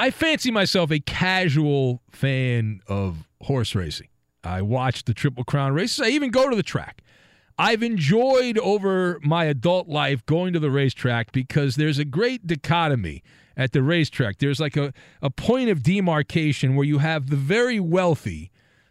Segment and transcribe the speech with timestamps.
[0.00, 4.08] I fancy myself a casual fan of horse racing.
[4.42, 6.00] I watch the Triple Crown races.
[6.00, 7.02] I even go to the track.
[7.58, 13.22] I've enjoyed over my adult life going to the racetrack because there's a great dichotomy
[13.58, 14.38] at the racetrack.
[14.38, 18.50] There's like a, a point of demarcation where you have the very wealthy,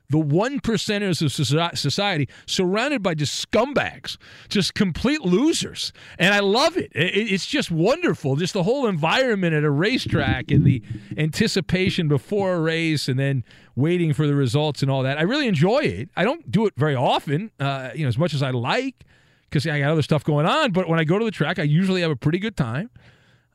[0.09, 1.31] the one percenters of
[1.77, 4.17] society surrounded by just scumbags,
[4.49, 5.93] just complete losers.
[6.17, 6.91] And I love it.
[6.95, 8.35] It- It's just wonderful.
[8.35, 10.81] Just the whole environment at a racetrack and the
[11.17, 13.43] anticipation before a race and then
[13.75, 15.17] waiting for the results and all that.
[15.19, 16.09] I really enjoy it.
[16.17, 19.05] I don't do it very often, uh, you know, as much as I like
[19.49, 20.71] because I got other stuff going on.
[20.71, 22.89] But when I go to the track, I usually have a pretty good time.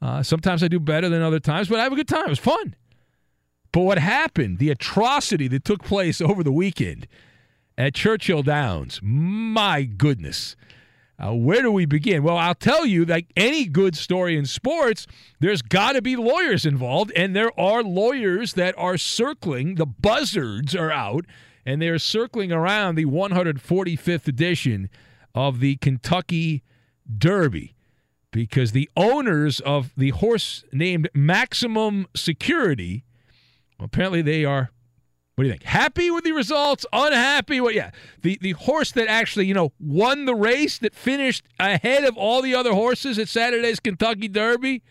[0.01, 2.27] Uh, sometimes I do better than other times, but I have a good time.
[2.27, 2.75] It was fun.
[3.75, 7.09] But what happened, the atrocity that took place over the weekend
[7.77, 10.55] at Churchill Downs, my goodness.
[11.19, 12.23] Uh, where do we begin?
[12.23, 15.09] Well, I'll tell you, like any good story in sports,
[15.41, 19.75] there's got to be lawyers involved, and there are lawyers that are circling.
[19.75, 21.27] The buzzards are out,
[21.67, 24.89] and they're circling around the 145th edition
[25.35, 26.63] of the Kentucky
[27.19, 27.75] Derby
[28.31, 33.03] because the owners of the horse named Maximum Security
[33.85, 34.71] apparently they are
[35.35, 35.65] what do you think?
[35.65, 36.87] Happy with the results?
[36.93, 37.61] Unhappy?
[37.61, 37.91] What yeah.
[38.23, 42.41] The the horse that actually you know won the race that finished ahead of all
[42.41, 44.83] the other horses at saturday's kentucky derby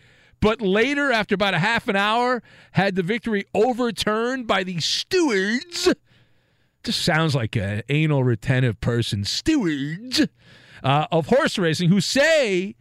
[0.44, 2.42] but later after about a half an hour
[2.72, 5.88] had the victory overturned by the stewards.
[6.82, 9.24] Just sounds like an anal retentive person.
[9.24, 10.26] Stewards
[10.82, 12.76] uh, of horse racing who say,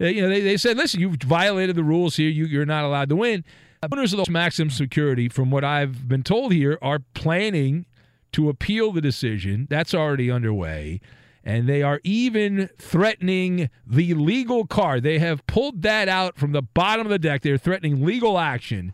[0.00, 2.30] you know, they, they said, listen, you've violated the rules here.
[2.30, 3.44] You, you're not allowed to win.
[3.82, 7.86] Owners of the maximum security, from what I've been told here, are planning
[8.32, 9.68] to appeal the decision.
[9.70, 11.00] That's already underway.
[11.44, 15.04] And they are even threatening the legal card.
[15.04, 17.42] They have pulled that out from the bottom of the deck.
[17.42, 18.92] They're threatening legal action.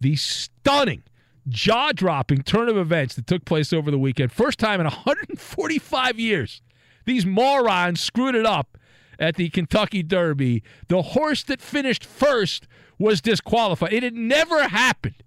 [0.00, 1.04] The stunning,
[1.48, 4.32] jaw dropping turn of events that took place over the weekend.
[4.32, 6.60] First time in 145 years.
[7.04, 8.76] These morons screwed it up
[9.18, 10.62] at the Kentucky Derby.
[10.88, 12.66] The horse that finished first
[12.98, 13.92] was disqualified.
[13.92, 15.22] It had never happened.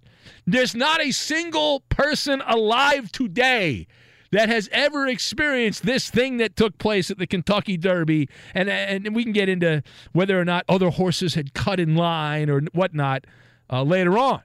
[0.46, 3.86] There's not a single person alive today
[4.30, 8.28] that has ever experienced this thing that took place at the Kentucky Derby.
[8.54, 9.82] And, and we can get into
[10.12, 13.26] whether or not other horses had cut in line or whatnot
[13.70, 14.42] uh, later on.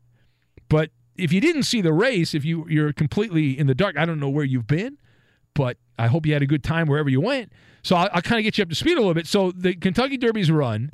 [0.70, 4.06] But if you didn't see the race, if you, you're completely in the dark, I
[4.06, 4.98] don't know where you've been,
[5.54, 7.52] but I hope you had a good time wherever you went.
[7.82, 9.28] So I'll, I'll kind of get you up to speed a little bit.
[9.28, 10.92] So the Kentucky Derby's run,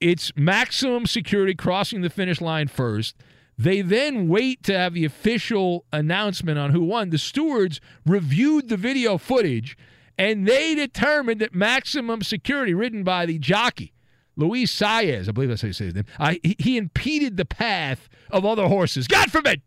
[0.00, 3.16] it's maximum security crossing the finish line first.
[3.56, 7.10] They then wait to have the official announcement on who won.
[7.10, 9.76] The stewards reviewed the video footage
[10.16, 13.92] and they determined that maximum security, ridden by the jockey,
[14.36, 16.06] Luis Saez, I believe that's how you say his name,
[16.42, 19.08] he, he impeded the path of other horses.
[19.08, 19.62] God forbid!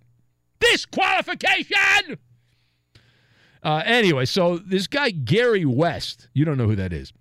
[0.60, 2.18] Disqualification!
[3.64, 7.14] Uh, anyway, so this guy, Gary West, you don't know who that is,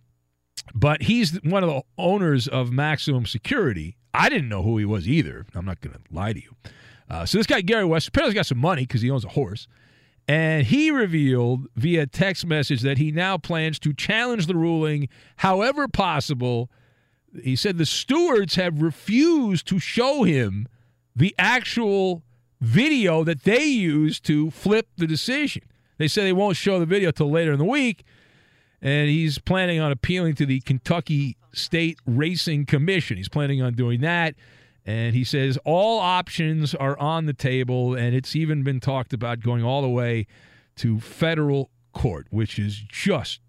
[0.75, 3.97] but he's one of the owners of Maximum Security.
[4.15, 5.45] I didn't know who he was either.
[5.55, 6.57] I'm not going to lie to you.
[7.09, 9.67] Uh, so this guy, Gary West, apparently got some money because he owns a horse.
[10.29, 15.09] And he revealed via text message that he now plans to challenge the ruling
[15.39, 16.71] however possible.
[17.43, 20.69] He said the stewards have refused to show him
[21.17, 22.23] the actual
[22.61, 25.63] video that they used to flip the decision.
[26.01, 28.05] They say they won't show the video till later in the week,
[28.81, 33.19] and he's planning on appealing to the Kentucky State Racing Commission.
[33.19, 34.35] He's planning on doing that.
[34.87, 39.41] And he says all options are on the table, and it's even been talked about
[39.41, 40.27] going all the way
[40.77, 43.43] to federal court, which is just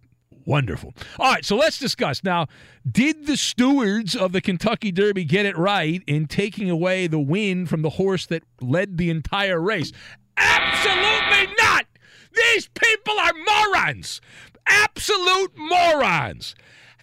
[0.46, 0.94] wonderful.
[1.20, 2.22] All right, so let's discuss.
[2.22, 2.48] Now,
[2.86, 7.66] did the stewards of the Kentucky Derby get it right in taking away the win
[7.66, 9.94] from the horse that led the entire race?
[10.36, 11.86] Absolutely not!
[12.36, 14.22] These people are morons.
[14.68, 16.56] Absolute morons.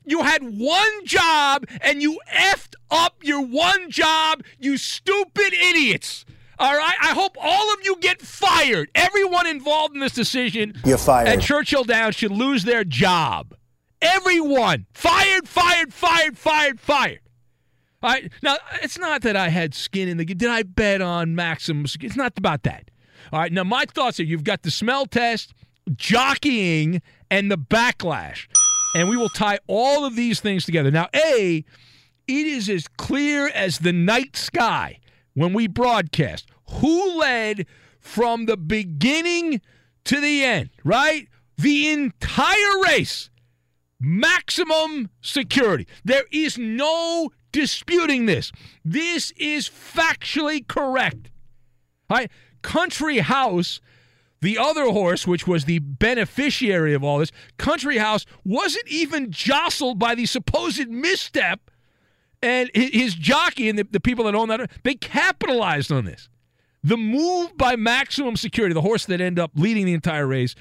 [0.04, 6.24] You had one job and you effed up your one job, you stupid idiots.
[6.58, 6.96] All right.
[7.02, 8.90] I hope all of you get fired.
[8.94, 11.28] Everyone involved in this decision You're fired.
[11.28, 13.54] at Churchill Downs should lose their job.
[14.00, 14.86] Everyone.
[14.92, 17.20] Fired, fired, fired, fired, fired.
[18.02, 18.32] All right.
[18.42, 20.36] Now, it's not that I had skin in the game.
[20.38, 21.84] Did I bet on Maximum?
[22.00, 22.90] It's not about that.
[23.32, 23.52] All right.
[23.52, 25.54] Now, my thoughts are you've got the smell test,
[25.94, 28.46] jockeying, and the backlash.
[28.94, 30.90] And we will tie all of these things together.
[30.90, 31.64] Now, A,
[32.26, 34.98] it is as clear as the night sky
[35.34, 37.66] when we broadcast who led
[38.00, 39.60] from the beginning
[40.04, 41.28] to the end, right?
[41.56, 43.30] The entire race,
[44.00, 45.86] maximum security.
[46.04, 48.52] There is no disputing this.
[48.84, 51.30] This is factually correct.
[52.10, 52.30] All right?
[52.62, 53.80] Country House,
[54.40, 59.98] the other horse, which was the beneficiary of all this, Country House wasn't even jostled
[59.98, 61.70] by the supposed misstep.
[62.40, 66.28] And his jockey and the, the people that own that, they capitalized on this.
[66.84, 70.54] The move by Maximum Security, the horse that ended up leading the entire race,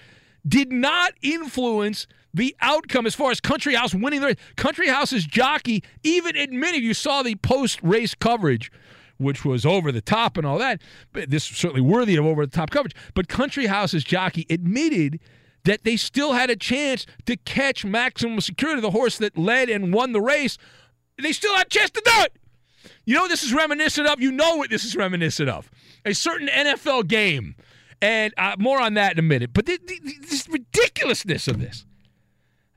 [0.48, 4.36] did not influence the outcome as far as Country House winning the race.
[4.56, 8.72] Country House's jockey even admitted, you saw the post race coverage,
[9.18, 10.82] which was over the top and all that.
[11.14, 12.96] But this is certainly worthy of over the top coverage.
[13.14, 15.20] But Country House's jockey admitted
[15.64, 19.94] that they still had a chance to catch Maximum Security, the horse that led and
[19.94, 20.58] won the race.
[21.22, 22.34] They still had a chance to do it.
[23.06, 24.22] You know this is reminiscent of?
[24.22, 25.70] You know what this is reminiscent of?
[26.06, 27.56] A certain NFL game.
[28.02, 29.52] And uh, more on that in a minute.
[29.54, 31.86] But this ridiculousness of this.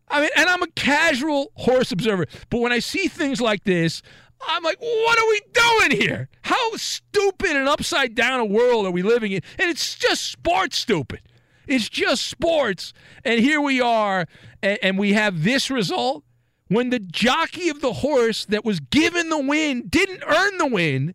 [0.09, 4.03] I mean, and I'm a casual horse observer, but when I see things like this,
[4.49, 6.29] I'm like, what are we doing here?
[6.43, 9.43] How stupid and upside down a world are we living in?
[9.59, 11.21] And it's just sports stupid.
[11.67, 12.93] It's just sports.
[13.25, 14.27] And here we are,
[14.63, 16.25] and, and we have this result
[16.69, 21.15] when the jockey of the horse that was given the win didn't earn the win.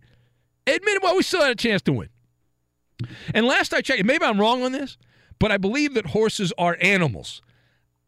[0.67, 2.09] Admitted, well, we still had a chance to win.
[3.33, 4.97] And last I checked, maybe I'm wrong on this,
[5.39, 7.41] but I believe that horses are animals.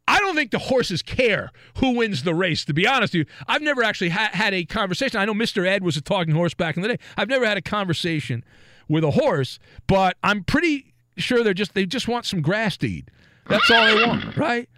[0.07, 3.33] I don't think the horses care who wins the race, to be honest with you.
[3.47, 5.19] I've never actually ha- had a conversation.
[5.19, 5.67] I know Mr.
[5.67, 6.97] Ed was a talking horse back in the day.
[7.17, 8.43] I've never had a conversation
[8.87, 12.87] with a horse, but I'm pretty sure they're just they just want some grass to
[12.87, 13.09] eat.
[13.47, 14.69] That's all they want, right?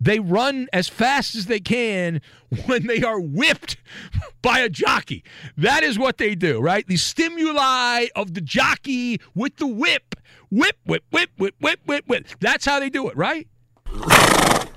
[0.00, 2.20] They run as fast as they can
[2.66, 3.76] when they are whipped
[4.42, 5.24] by a jockey.
[5.56, 6.86] That is what they do, right?
[6.86, 10.14] The stimuli of the jockey with the whip.
[10.50, 12.26] Whip, whip, whip, whip, whip, whip, whip.
[12.40, 13.48] That's how they do it, right?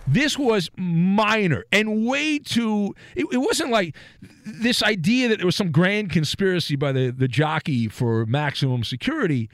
[0.07, 2.95] This was minor and way too.
[3.15, 3.95] It, it, wasn't like
[4.45, 9.49] this idea that there was some grand conspiracy by the, the jockey for maximum security.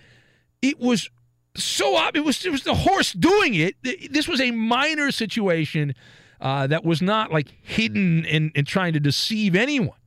[0.62, 1.10] It was
[1.56, 3.76] so it was it was the horse doing it.
[4.12, 5.94] This was a minor situation
[6.40, 9.98] uh, that was not like hidden and, and trying to deceive anyone.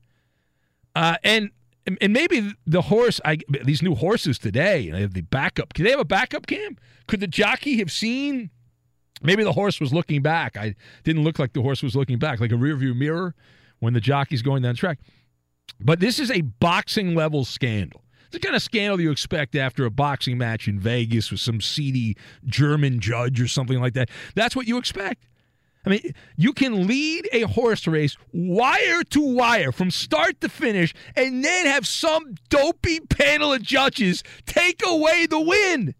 [0.94, 1.50] Uh, and
[2.00, 5.74] and maybe the horse, I these new horses today, they have the backup.
[5.74, 6.76] Can they have a backup cam?
[7.06, 8.50] Could the jockey have seen?
[9.22, 10.56] Maybe the horse was looking back.
[10.56, 10.74] I
[11.04, 13.34] didn't look like the horse was looking back, like a rearview mirror
[13.80, 14.98] when the jockey's going down track.
[15.78, 18.02] But this is a boxing level scandal.
[18.24, 21.60] It's the kind of scandal you expect after a boxing match in Vegas with some
[21.60, 24.08] seedy German judge or something like that.
[24.34, 25.26] That's what you expect.
[25.84, 30.94] I mean, you can lead a horse race wire to wire from start to finish
[31.16, 35.94] and then have some dopey panel of judges take away the win.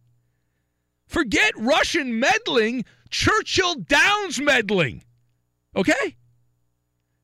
[1.07, 5.03] Forget Russian meddling, Churchill Downs meddling.
[5.77, 6.17] Okay?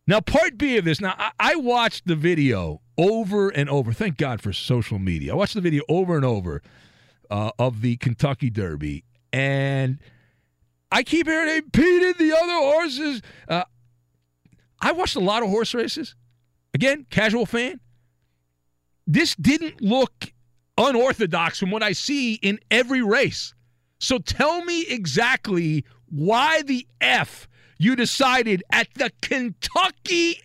[0.06, 1.00] Now, part B of this.
[1.00, 3.92] Now, I, I watched the video over and over.
[3.92, 5.32] Thank God for social media.
[5.32, 6.62] I watched the video over and over
[7.30, 9.98] uh, of the Kentucky Derby, and
[10.92, 13.22] I keep hearing they impeded the other horses.
[13.48, 13.64] Uh,
[14.80, 16.14] I watched a lot of horse races.
[16.72, 17.80] Again, casual fan.
[19.06, 20.32] This didn't look
[20.78, 23.54] unorthodox from what I see in every race.
[23.98, 27.48] So tell me exactly why the F
[27.78, 30.40] you decided at the Kentucky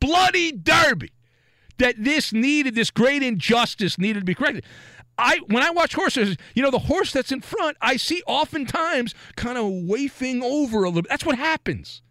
[0.00, 1.12] Bloody Derby
[1.78, 4.64] that this needed, this great injustice needed to be corrected.
[5.18, 9.14] I when I watch horses, you know, the horse that's in front, I see oftentimes
[9.36, 11.08] kind of wafting over a little.
[11.08, 12.02] That's what happens.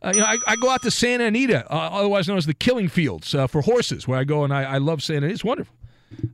[0.00, 2.54] Uh, you know, I, I, go out to Santa Anita, uh, otherwise known as the
[2.54, 5.34] killing fields uh, for horses, where I go and I, I, love Santa Anita.
[5.34, 5.74] It's wonderful.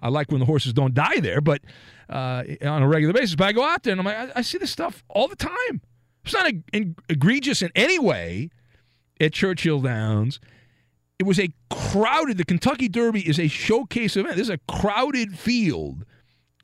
[0.02, 1.62] I like when the horses don't die there, but
[2.08, 3.34] uh, on a regular basis.
[3.34, 5.36] But I go out there and I'm like, I, I see this stuff all the
[5.36, 5.80] time.
[6.24, 8.50] It's not a, in, egregious in any way
[9.20, 10.40] at Churchill Downs
[11.18, 12.38] it was a crowded.
[12.38, 14.36] The Kentucky Derby is a showcase event.
[14.36, 16.04] This is a crowded field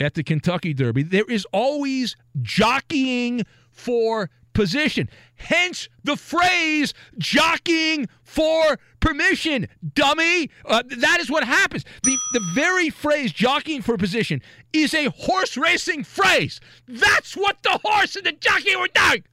[0.01, 1.03] at the Kentucky Derby.
[1.03, 5.09] There is always jockeying for position.
[5.37, 10.51] Hence the phrase jockeying for permission, dummy.
[10.67, 11.87] Uh, that is what happens.
[12.03, 14.43] The, the very phrase jockeying for position
[14.75, 16.61] is a horse racing phrase.
[16.87, 19.25] That's what the horse and the jockey were doing.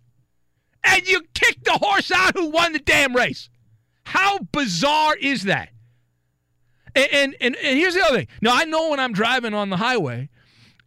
[0.86, 3.50] And you kicked the horse out who won the damn race.
[4.06, 5.70] How bizarre is that?
[6.96, 8.28] And, and, and, and here's the other thing.
[8.42, 10.30] Now, I know when I'm driving on the highway,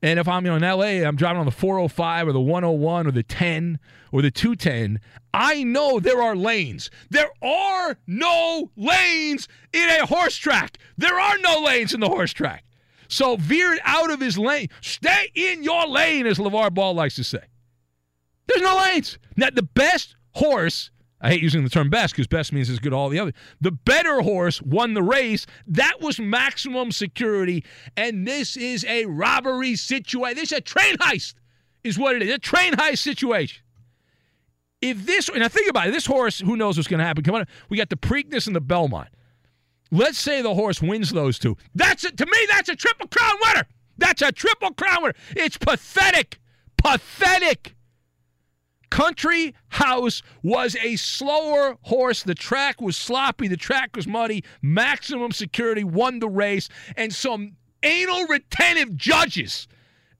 [0.02, 3.06] and if I'm you know, in LA, I'm driving on the 405 or the 101
[3.06, 3.78] or the 10
[4.12, 5.00] or the 210,
[5.32, 6.90] I know there are lanes.
[7.10, 10.78] There are no lanes in a horse track.
[10.98, 12.64] There are no lanes in the horse track.
[13.08, 14.68] So veered out of his lane.
[14.80, 17.42] Stay in your lane, as LeVar Ball likes to say.
[18.46, 19.18] There's no lanes.
[19.36, 20.90] Now, the best horse
[21.20, 23.32] I hate using the term best because best means as good as all the other.
[23.60, 25.44] The better horse won the race.
[25.66, 27.64] That was maximum security.
[27.96, 30.36] And this is a robbery situation.
[30.36, 31.34] This is a train heist,
[31.84, 32.34] is what it is.
[32.34, 33.62] A train heist situation.
[34.80, 37.22] If this, I think about it, this horse, who knows what's going to happen?
[37.22, 39.08] Come on, we got the Preakness and the Belmont.
[39.90, 41.56] Let's say the horse wins those two.
[41.74, 42.16] That's it.
[42.18, 43.66] To me, that's a triple crown winner.
[43.98, 45.14] That's a triple crown winner.
[45.36, 46.38] It's pathetic.
[46.76, 47.74] Pathetic.
[48.88, 52.22] Country House was a slower horse.
[52.22, 53.48] The track was sloppy.
[53.48, 54.44] The track was muddy.
[54.62, 56.68] Maximum Security won the race.
[56.96, 59.68] And some anal retentive judges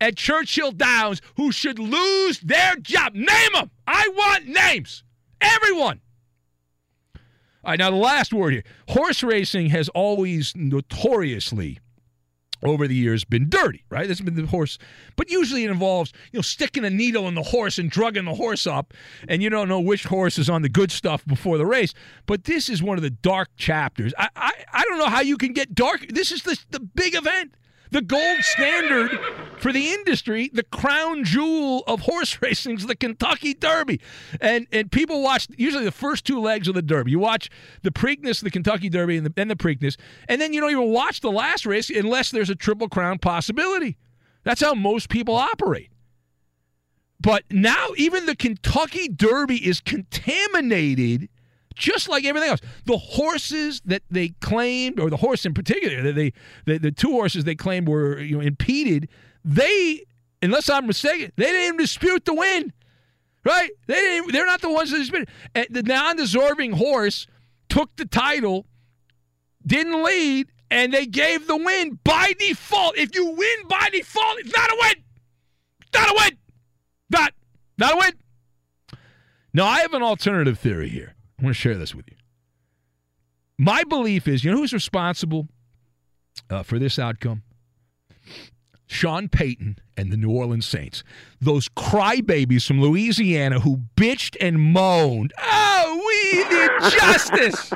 [0.01, 3.15] at Churchill Downs who should lose their job.
[3.15, 3.71] Name them.
[3.87, 5.05] I want names.
[5.41, 6.01] Everyone.
[7.63, 8.65] All right, now the last word here.
[8.89, 11.79] Horse racing has always notoriously
[12.63, 14.07] over the years been dirty, right?
[14.09, 14.79] That's been the horse,
[15.17, 18.35] but usually it involves you know sticking a needle in the horse and drugging the
[18.35, 18.95] horse up,
[19.29, 21.95] and you don't know which horse is on the good stuff before the race.
[22.27, 24.13] But this is one of the dark chapters.
[24.19, 26.07] I I, I don't know how you can get dark.
[26.09, 27.55] This is the the big event
[27.91, 29.19] the gold standard
[29.59, 34.01] for the industry, the crown jewel of horse racing is the Kentucky Derby.
[34.41, 37.11] And and people watch usually the first two legs of the Derby.
[37.11, 37.51] You watch
[37.83, 39.97] the Preakness, the Kentucky Derby, and the, and the Preakness,
[40.29, 43.99] and then you don't even watch the last race unless there's a Triple Crown possibility.
[44.45, 45.91] That's how most people operate.
[47.21, 51.29] But now even the Kentucky Derby is contaminated–
[51.81, 52.61] just like everything else.
[52.85, 56.33] The horses that they claimed, or the horse in particular, that they
[56.67, 59.09] the, the two horses they claimed were you know impeded,
[59.45, 60.05] they,
[60.43, 62.73] unless I'm mistaken, they didn't dispute the win.
[63.45, 63.71] right?
[63.87, 65.27] They didn't, they're not the ones that been.
[65.71, 67.27] The non-deserving horse
[67.69, 68.67] took the title,
[69.67, 72.97] didn't lead, and they gave the win by default.
[72.97, 75.05] If you win by default, it's not a win.
[75.95, 76.39] Not a win.
[77.11, 77.33] Not
[77.79, 78.13] not a win.
[79.53, 81.15] Now I have an alternative theory here.
[81.41, 82.17] I want to share this with you.
[83.57, 85.49] My belief is, you know who's responsible
[86.51, 87.43] uh, for this outcome?
[88.87, 91.03] Sean Payton and the New Orleans Saints.
[91.41, 97.73] Those crybabies from Louisiana who bitched and moaned, oh, we need justice.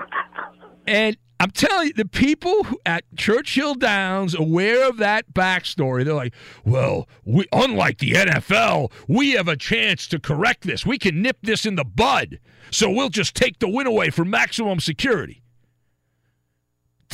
[0.86, 6.34] and I'm telling you, the people at Churchill Downs, aware of that backstory, they're like,
[6.64, 10.86] well, we, unlike the NFL, we have a chance to correct this.
[10.86, 12.38] We can nip this in the bud.
[12.70, 15.44] So we'll just take the win away for maximum security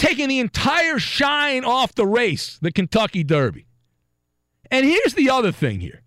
[0.00, 3.66] taking the entire shine off the race, the Kentucky Derby.
[4.70, 6.02] And here's the other thing here.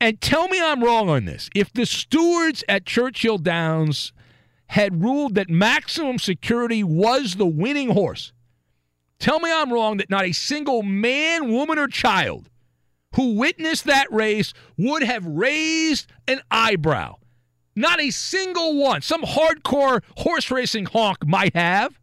[0.00, 1.50] And tell me I'm wrong on this.
[1.54, 4.12] If the stewards at Churchill Downs
[4.70, 8.32] had ruled that maximum security was the winning horse,
[9.18, 12.48] tell me I'm wrong that not a single man, woman, or child
[13.16, 17.16] who witnessed that race would have raised an eyebrow.
[17.76, 19.02] Not a single one.
[19.02, 22.00] Some hardcore horse racing honk might have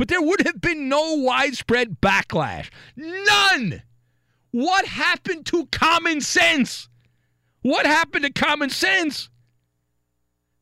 [0.00, 2.70] but there would have been no widespread backlash.
[2.96, 3.82] None.
[4.50, 6.88] What happened to common sense?
[7.60, 9.28] What happened to common sense?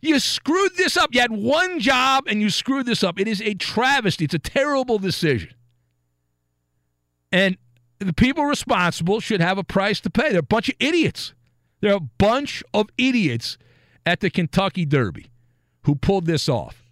[0.01, 1.11] You screwed this up.
[1.13, 3.19] You had one job and you screwed this up.
[3.19, 4.25] It is a travesty.
[4.25, 5.55] It's a terrible decision.
[7.33, 7.57] And
[7.99, 10.31] the people responsible should have a price to pay.
[10.31, 11.35] They're a bunch of idiots.
[11.81, 13.59] They're a bunch of idiots
[14.07, 15.31] at the Kentucky Derby
[15.83, 16.83] who pulled this off.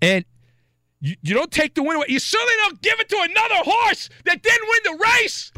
[0.00, 0.24] And
[1.00, 2.06] you, you don't take the win away.
[2.08, 5.52] You certainly don't give it to another horse that didn't win the race.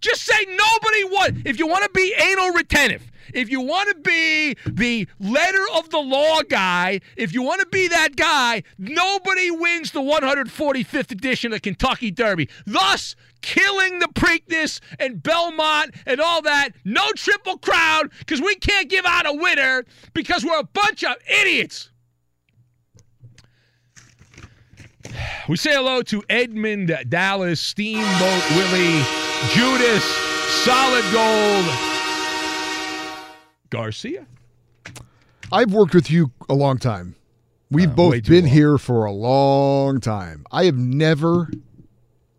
[0.00, 1.42] Just say nobody won.
[1.44, 5.90] If you want to be anal retentive, if you want to be the letter of
[5.90, 11.52] the law guy, if you want to be that guy, nobody wins the 145th edition
[11.52, 12.48] of Kentucky Derby.
[12.66, 16.70] Thus, killing the Preakness and Belmont and all that.
[16.84, 21.16] No triple crown because we can't give out a winner because we're a bunch of
[21.28, 21.90] idiots.
[25.48, 29.02] We say hello to Edmund Dallas, Steamboat Willie,
[29.52, 30.04] Judas,
[30.64, 31.93] Solid Gold,
[33.70, 34.26] Garcia.
[35.52, 37.16] I've worked with you a long time.
[37.70, 38.52] We've uh, both been long.
[38.52, 40.44] here for a long time.
[40.50, 41.50] I have never,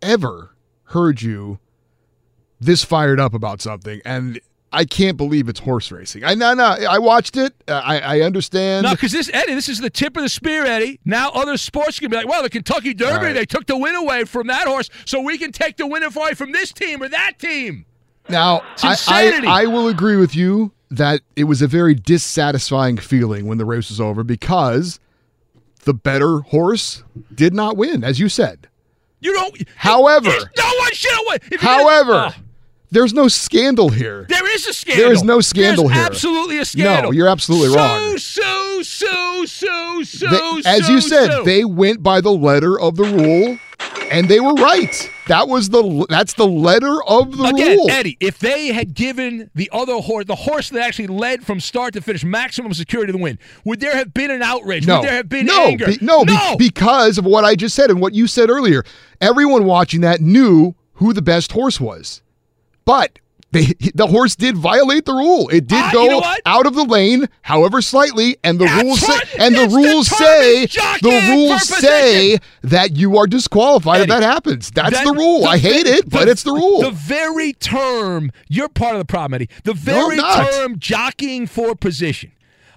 [0.02, 1.58] ever heard you
[2.60, 4.00] this fired up about something.
[4.04, 4.40] And
[4.72, 6.24] I can't believe it's horse racing.
[6.24, 6.64] I no no.
[6.64, 7.54] I watched it.
[7.68, 8.84] Uh, I I understand.
[8.84, 11.00] No, because this Eddie, this is the tip of the spear, Eddie.
[11.04, 13.32] Now other sports can be like, well, the Kentucky Derby, right.
[13.32, 16.34] they took the win away from that horse, so we can take the win away
[16.34, 17.86] from this team or that team.
[18.28, 23.46] Now, I, I, I will agree with you that it was a very dissatisfying feeling
[23.46, 24.98] when the race was over because
[25.84, 27.02] the better horse
[27.34, 28.68] did not win, as you said.
[29.20, 29.68] You don't.
[29.76, 31.38] However, no one should have won.
[31.58, 32.12] However.
[32.12, 32.32] Uh,
[32.90, 34.26] there's no scandal here.
[34.28, 35.04] There is a scandal.
[35.04, 36.06] There is no scandal There's here.
[36.06, 37.10] Absolutely a scandal.
[37.10, 38.18] No, you're absolutely so, wrong.
[38.18, 41.42] So, so, so, so, they, As you said, so.
[41.42, 43.58] they went by the letter of the rule,
[44.10, 45.10] and they were right.
[45.28, 47.90] That was the that's the letter of the Again, rule.
[47.90, 51.94] Eddie, if they had given the other horse, the horse that actually led from start
[51.94, 54.86] to finish, maximum security to the win, would there have been an outrage?
[54.86, 55.00] No.
[55.00, 55.86] Would there have been no, anger?
[55.86, 56.56] Be, no, no.
[56.56, 58.84] Be, because of what I just said and what you said earlier.
[59.20, 62.22] Everyone watching that knew who the best horse was.
[62.84, 63.18] But
[63.52, 65.48] they, the horse did violate the rule.
[65.48, 68.82] It did uh, go you know out of the lane, however slightly, and the That's
[68.82, 74.20] rules say, and the rules say the rules say that you are disqualified Eddie, if
[74.20, 74.70] that happens.
[74.70, 75.42] That's that, the rule.
[75.42, 76.82] The, I hate it, the, but it's the rule.
[76.82, 79.48] The very term you're part of the problem, Eddie.
[79.64, 82.32] The very no, term jockeying for position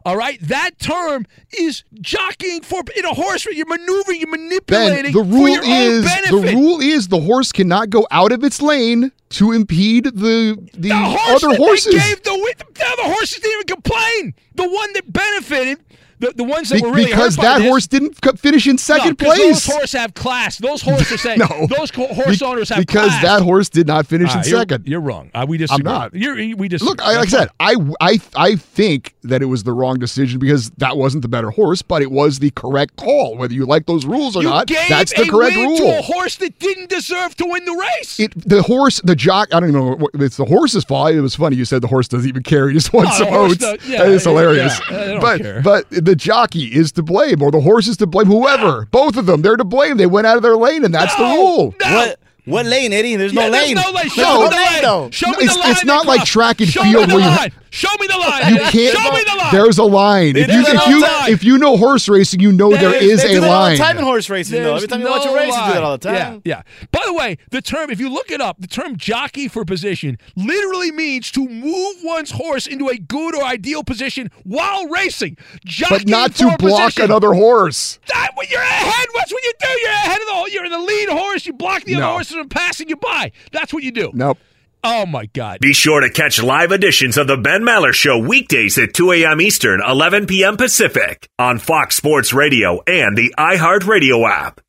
[0.05, 1.25] all right, that term
[1.57, 3.45] is jockeying for in a horse.
[3.45, 5.11] You're maneuvering, you're manipulating.
[5.11, 9.11] Ben, the rule is the rule is the horse cannot go out of its lane
[9.29, 11.93] to impede the the, the horse other horses.
[11.93, 14.33] gave the, the other horses didn't even complain.
[14.55, 15.79] The one that benefited
[16.19, 19.19] the, the ones that Be- were really because that this, horse didn't finish in second
[19.19, 19.39] no, place.
[19.39, 20.57] Those horses have class.
[20.57, 22.85] Those horses saying no, those horse Be- owners have class.
[22.85, 23.23] because class.
[23.23, 24.87] that horse did not finish uh, in you're, second.
[24.87, 25.31] You're wrong.
[25.33, 25.89] Uh, we disagree.
[25.89, 26.13] I'm not.
[26.13, 26.89] You're, we disagree.
[26.89, 30.39] Look, I, like I said, I, I I think that it was the wrong decision
[30.39, 33.37] because that wasn't the better horse, but it was the correct call.
[33.37, 35.77] Whether you like those rules or you not, that's the correct rule.
[35.77, 38.19] To a horse that didn't deserve to win the race.
[38.19, 39.53] It the horse, the jock.
[39.53, 40.07] I don't even know.
[40.15, 41.11] It's the horse's fault.
[41.11, 41.55] It was funny.
[41.55, 42.67] You said the horse doesn't even care.
[42.67, 43.87] He just wants oh, some oats.
[43.87, 44.79] yeah, that is hilarious.
[44.89, 45.61] Yeah, but care.
[45.61, 48.25] but the jockey is to blame, or the horse is to blame.
[48.27, 49.97] Whoever, both of them, they're to blame.
[49.97, 51.75] They went out of their lane, and that's no, the rule.
[51.81, 51.95] No.
[51.95, 53.15] What What lane, Eddie?
[53.15, 53.75] There's Yeah, no there's lane.
[53.75, 54.09] no lane.
[54.09, 54.41] Show No.
[54.43, 54.81] me the line.
[54.81, 55.09] though.
[55.11, 55.71] Show me it's, the line.
[55.71, 57.51] it's not like track and Show field me the where you line.
[57.71, 58.53] Show me the line.
[58.53, 58.97] you can't.
[58.97, 59.51] Show me the line.
[59.53, 60.35] There's a line.
[60.35, 61.31] If you There's if you line.
[61.31, 63.73] if you know horse racing, you know there There is a line.
[63.77, 64.75] the time in horse racing, though.
[64.75, 66.15] Every time you watch a race, you do that all the time.
[66.15, 66.61] Yeah, yeah.
[66.91, 70.17] By the way, the term, if you look it up, the term jockey for position
[70.35, 75.37] literally means to move one's horse into a good or ideal position while racing.
[75.65, 76.59] Jockey but not to block
[76.93, 77.03] position.
[77.05, 77.99] another horse.
[78.07, 79.67] That when you're ahead, what's what you do?
[79.69, 82.11] You're ahead of the you're in the lead horse, you block the other No.
[82.13, 83.31] horses from passing you by.
[83.51, 84.09] That's what you do.
[84.13, 84.39] Nope.
[84.83, 85.59] Oh my God.
[85.59, 89.41] Be sure to catch live editions of The Ben Maller Show weekdays at 2 a.m.
[89.41, 90.55] Eastern, 11 p.m.
[90.55, 94.61] Pacific on Fox Sports Radio and the iHeartRadio app.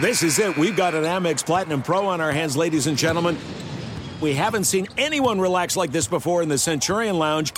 [0.00, 0.56] This is it.
[0.56, 3.36] We've got an Amex Platinum Pro on our hands, ladies and gentlemen.
[4.22, 7.52] We haven't seen anyone relax like this before in the Centurion Lounge.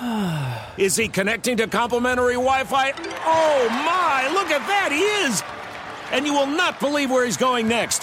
[0.78, 2.92] Is he connecting to complimentary Wi Fi?
[3.24, 4.90] Oh my, look at that!
[4.90, 5.42] He is!
[6.10, 8.02] And you will not believe where he's going next.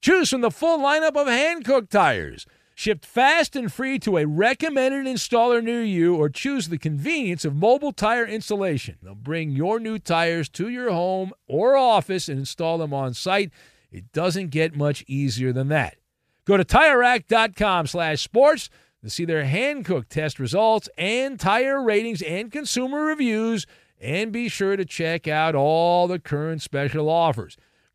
[0.00, 2.46] Choose from the full lineup of Hankook tires.
[2.74, 7.56] Shipped fast and free to a recommended installer near you, or choose the convenience of
[7.56, 8.96] mobile tire installation.
[9.02, 13.50] They'll bring your new tires to your home or office and install them on site.
[13.90, 15.96] It doesn't get much easier than that.
[16.44, 18.70] Go to TireRack.com slash sports
[19.02, 23.66] to see their Hankook test results and tire ratings and consumer reviews,
[24.00, 27.56] and be sure to check out all the current special offers.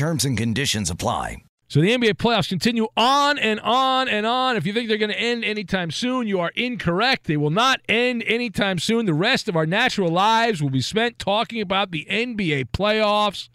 [0.00, 1.42] Terms and conditions apply.
[1.68, 4.56] So the NBA playoffs continue on and on and on.
[4.56, 7.26] If you think they're going to end anytime soon, you are incorrect.
[7.26, 9.04] They will not end anytime soon.
[9.04, 13.50] The rest of our natural lives will be spent talking about the NBA playoffs.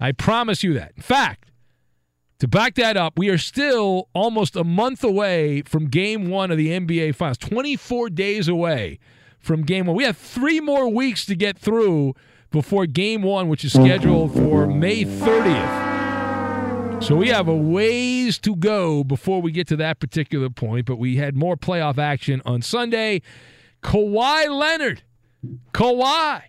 [0.00, 0.92] I promise you that.
[0.96, 1.50] In fact,
[2.38, 6.56] to back that up, we are still almost a month away from game one of
[6.56, 8.98] the NBA Finals, 24 days away
[9.38, 9.96] from game one.
[9.96, 12.14] We have three more weeks to get through
[12.54, 17.02] before game one, which is scheduled for May 30th.
[17.02, 20.94] So we have a ways to go before we get to that particular point, but
[20.94, 23.22] we had more playoff action on Sunday.
[23.82, 25.02] Kawhi Leonard,
[25.72, 26.42] Kawhi,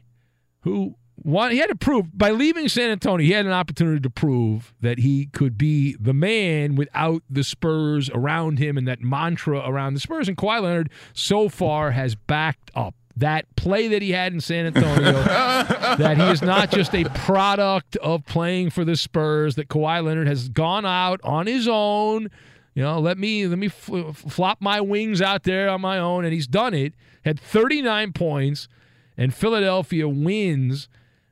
[0.61, 4.09] who won, he had to prove by leaving San Antonio, he had an opportunity to
[4.11, 9.67] prove that he could be the man without the Spurs around him and that mantra
[9.67, 10.27] around the Spurs.
[10.27, 14.65] And Kawhi Leonard so far has backed up that play that he had in San
[14.65, 20.03] Antonio, that he is not just a product of playing for the Spurs, that Kawhi
[20.03, 22.29] Leonard has gone out on his own.
[22.73, 26.25] You know, let me let me fl- flop my wings out there on my own,
[26.25, 26.93] and he's done it.
[27.23, 28.67] Had 39 points,
[29.17, 30.89] and Philadelphia wins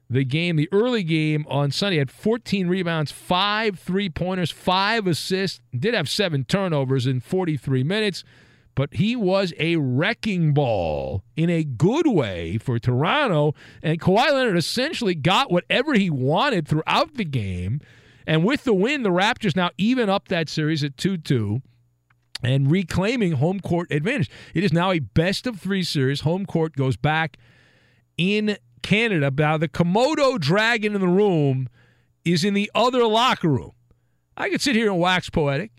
[0.10, 1.98] the game, the early game on Sunday.
[1.98, 5.60] Had 14 rebounds, five three pointers, five assists.
[5.78, 8.24] Did have seven turnovers in 43 minutes
[8.76, 13.54] but he was a wrecking ball in a good way for Toronto.
[13.82, 17.82] And Kawhi Leonard essentially got whatever he wanted throughout the game.
[18.26, 21.62] And with the win, the Raptors now even up that series at 2 2
[22.42, 24.30] and reclaiming home court advantage.
[24.54, 26.22] It is now a best of three series.
[26.22, 27.38] Home court goes back
[28.18, 29.32] in Canada.
[29.36, 31.70] Now, the Komodo dragon in the room
[32.26, 33.72] is in the other locker room.
[34.36, 35.72] I could sit here and wax poetic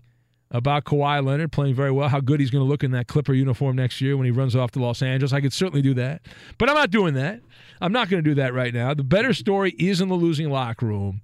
[0.51, 3.33] about Kawhi Leonard playing very well, how good he's going to look in that Clipper
[3.33, 5.33] uniform next year when he runs off to Los Angeles.
[5.33, 6.21] I could certainly do that.
[6.57, 7.41] But I'm not doing that.
[7.81, 8.93] I'm not going to do that right now.
[8.93, 11.21] The better story is in the losing locker room.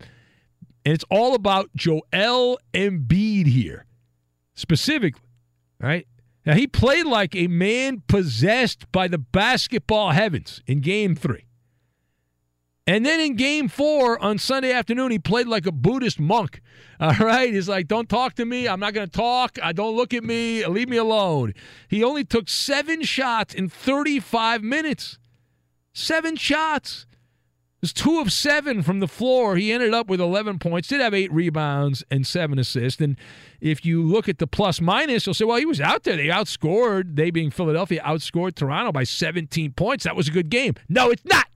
[0.83, 3.85] And it's all about Joel Embiid here,
[4.55, 5.21] specifically,
[5.79, 6.07] right?
[6.45, 11.45] Now, he played like a man possessed by the basketball heavens in game three.
[12.91, 16.59] And then in game four on Sunday afternoon, he played like a Buddhist monk.
[16.99, 17.53] All right.
[17.53, 18.67] He's like, don't talk to me.
[18.67, 19.57] I'm not going to talk.
[19.63, 20.65] I don't look at me.
[20.65, 21.53] Leave me alone.
[21.87, 25.19] He only took seven shots in 35 minutes.
[25.93, 27.05] Seven shots.
[27.77, 29.55] It was two of seven from the floor.
[29.55, 32.99] He ended up with 11 points, did have eight rebounds and seven assists.
[32.99, 33.15] And
[33.61, 36.17] if you look at the plus minus, you'll say, well, he was out there.
[36.17, 40.03] They outscored, they being Philadelphia, outscored Toronto by 17 points.
[40.03, 40.75] That was a good game.
[40.89, 41.47] No, it's not.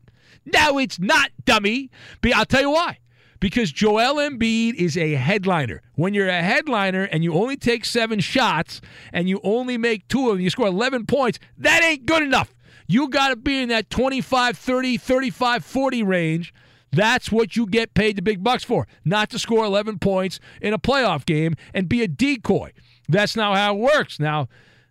[0.45, 1.89] No, it's not, dummy.
[2.21, 2.99] But I'll tell you why.
[3.39, 5.81] Because Joel Embiid is a headliner.
[5.95, 8.81] When you're a headliner and you only take seven shots
[9.11, 12.53] and you only make two of them, you score 11 points, that ain't good enough.
[12.87, 16.53] You got to be in that 25, 30, 35, 40 range.
[16.91, 20.73] That's what you get paid the big bucks for, not to score 11 points in
[20.73, 22.71] a playoff game and be a decoy.
[23.09, 24.19] That's not how it works.
[24.19, 24.47] Now,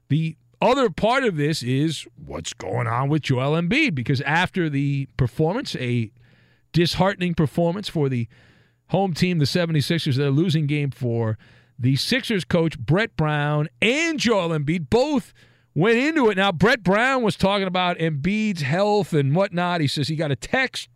[0.09, 5.07] the other part of this is what's going on with Joel Embiid because after the
[5.16, 6.11] performance, a
[6.72, 8.27] disheartening performance for the
[8.88, 11.38] home team, the 76ers, they're losing game four.
[11.79, 15.35] The Sixers coach, Brett Brown, and Joel Embiid both
[15.74, 16.37] went into it.
[16.37, 19.81] Now, Brett Brown was talking about Embiid's health and whatnot.
[19.81, 20.88] He says he got a text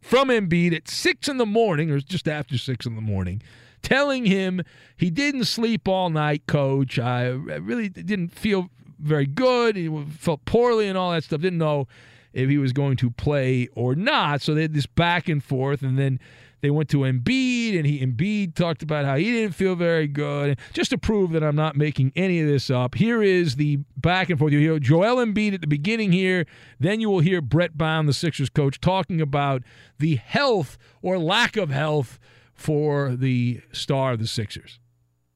[0.00, 3.42] from Embiid at six in the morning, or just after six in the morning,
[3.82, 4.62] telling him
[4.96, 6.98] he didn't sleep all night, coach.
[6.98, 9.76] I really didn't feel very good.
[9.76, 11.40] He felt poorly and all that stuff.
[11.40, 11.88] Didn't know
[12.32, 14.42] if he was going to play or not.
[14.42, 16.20] So they had this back and forth, and then
[16.60, 20.58] they went to Embiid, and he Embiid talked about how he didn't feel very good.
[20.72, 24.30] Just to prove that I'm not making any of this up, here is the back
[24.30, 24.52] and forth.
[24.52, 26.46] You hear Joel Embiid at the beginning here,
[26.80, 29.62] then you will hear Brett Brown, the Sixers coach, talking about
[29.98, 32.18] the health or lack of health
[32.54, 34.80] for the star of the Sixers.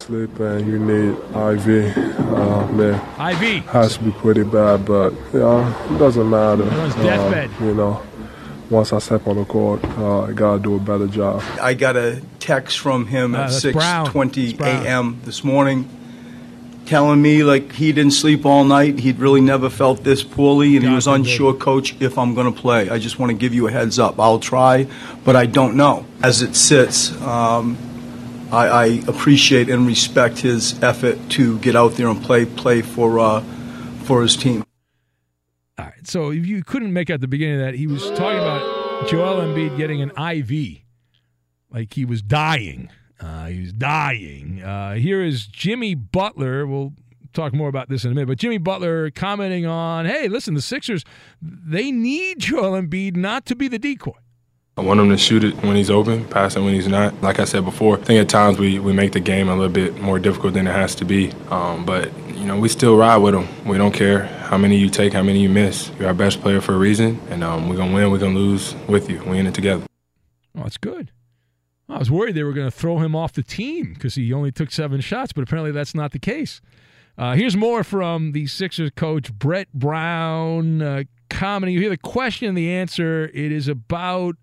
[0.01, 1.97] Sleep and you need IV.
[2.33, 2.95] Uh, man,
[3.35, 6.65] IV has to be pretty bad, but yeah, it doesn't matter.
[6.65, 7.51] deathbed.
[7.61, 8.03] Uh, you know,
[8.71, 11.43] once I step on the court, uh, I gotta do a better job.
[11.61, 15.21] I got a text from him Uh, at 6:20 a.m.
[15.27, 15.87] this morning,
[16.87, 19.01] telling me like he didn't sleep all night.
[19.01, 22.59] He'd really never felt this poorly, and he was unsure, Coach, if I'm going to
[22.59, 22.89] play.
[22.89, 24.19] I just want to give you a heads up.
[24.19, 24.87] I'll try,
[25.27, 26.07] but I don't know.
[26.23, 27.13] As it sits.
[27.21, 27.77] Um,
[28.53, 33.19] I, I appreciate and respect his effort to get out there and play play for
[33.19, 33.43] uh,
[34.05, 34.65] for his team.
[35.79, 36.07] All right.
[36.07, 39.41] So if you couldn't make out the beginning of that, he was talking about Joel
[39.41, 40.79] Embiid getting an IV,
[41.71, 42.91] like he was dying.
[43.21, 44.63] Uh, he was dying.
[44.63, 46.67] Uh, here is Jimmy Butler.
[46.67, 46.95] We'll
[47.33, 50.63] talk more about this in a minute, but Jimmy Butler commenting on, "Hey, listen, the
[50.63, 51.05] Sixers,
[51.41, 54.19] they need Joel Embiid not to be the decoy."
[54.77, 57.21] I want him to shoot it when he's open, pass it when he's not.
[57.21, 59.73] Like I said before, I think at times we, we make the game a little
[59.73, 61.33] bit more difficult than it has to be.
[61.51, 63.47] Um, but, you know, we still ride with him.
[63.67, 65.91] We don't care how many you take, how many you miss.
[65.99, 68.35] You're our best player for a reason, and um, we're going to win, we're going
[68.35, 69.23] to lose with you.
[69.25, 69.85] We're in it together.
[70.57, 71.11] Oh, that's good.
[71.89, 74.53] I was worried they were going to throw him off the team because he only
[74.53, 76.61] took seven shots, but apparently that's not the case.
[77.19, 80.81] Uh, here's more from the Sixers coach, Brett Brown.
[80.81, 83.25] Uh, commenting, you hear the question and the answer.
[83.35, 84.37] It is about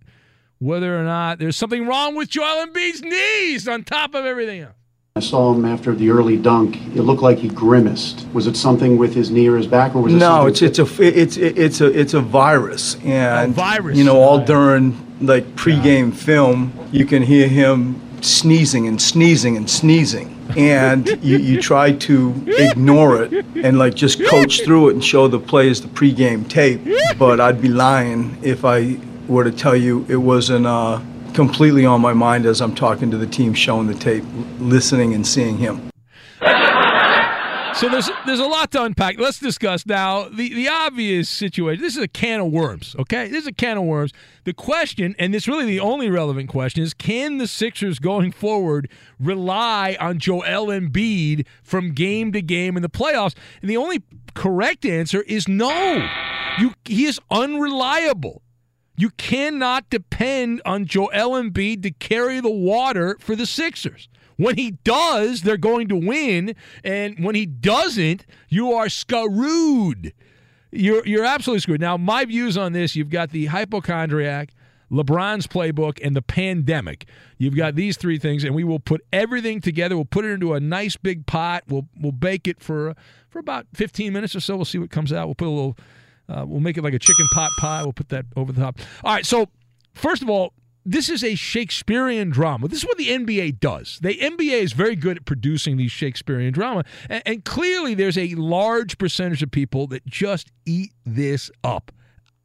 [0.60, 4.74] whether or not there's something wrong with Joel Embiid's knees on top of everything else.
[5.16, 6.76] I saw him after the early dunk.
[6.96, 8.28] It looked like he grimaced.
[8.34, 10.46] Was it something with his knee or his back, or was it no?
[10.46, 13.98] It's it's a it's it's a it's a virus, and a virus.
[13.98, 16.18] You know, all during like pregame yeah.
[16.18, 22.46] film, you can hear him sneezing and sneezing and sneezing, and you, you try to
[22.50, 26.82] ignore it and like just coach through it and show the players the pregame tape.
[27.18, 30.66] But I'd be lying if I were to tell you it wasn't.
[30.66, 31.02] Uh,
[31.38, 34.24] completely on my mind as I'm talking to the team, showing the tape,
[34.58, 35.92] listening and seeing him.
[37.76, 39.20] So there's there's a lot to unpack.
[39.20, 41.84] Let's discuss now the, the obvious situation.
[41.84, 43.28] This is a can of worms, okay?
[43.28, 44.14] This is a can of worms.
[44.46, 48.90] The question, and it's really the only relevant question, is can the Sixers going forward
[49.20, 53.36] rely on Joel Embiid from game to game in the playoffs?
[53.62, 54.02] And the only
[54.34, 56.10] correct answer is no.
[56.58, 58.42] You he is unreliable.
[59.00, 64.10] You cannot depend on Joel Embiid to carry the water for the Sixers.
[64.38, 70.14] When he does, they're going to win, and when he doesn't, you are screwed.
[70.72, 71.82] You're you're absolutely screwed.
[71.82, 74.50] Now, my views on this: you've got the hypochondriac,
[74.92, 77.08] LeBron's playbook, and the pandemic.
[77.38, 79.96] You've got these three things, and we will put everything together.
[79.96, 81.64] We'll put it into a nice big pot.
[81.68, 82.96] We'll we'll bake it for
[83.30, 84.56] for about 15 minutes or so.
[84.56, 85.28] We'll see what comes out.
[85.28, 85.78] We'll put a little
[86.30, 87.84] uh, we'll make it like a chicken pot pie.
[87.84, 88.80] We'll put that over the top.
[89.04, 89.26] All right.
[89.26, 89.48] So,
[89.94, 90.54] first of all,
[90.86, 92.70] this is a Shakespearean drama.
[92.70, 94.00] This is what the NBA does.
[94.02, 98.34] The NBA is very good at producing these Shakespearean drama, and, and clearly there's a
[98.36, 101.92] large percentage of people that just eat this up.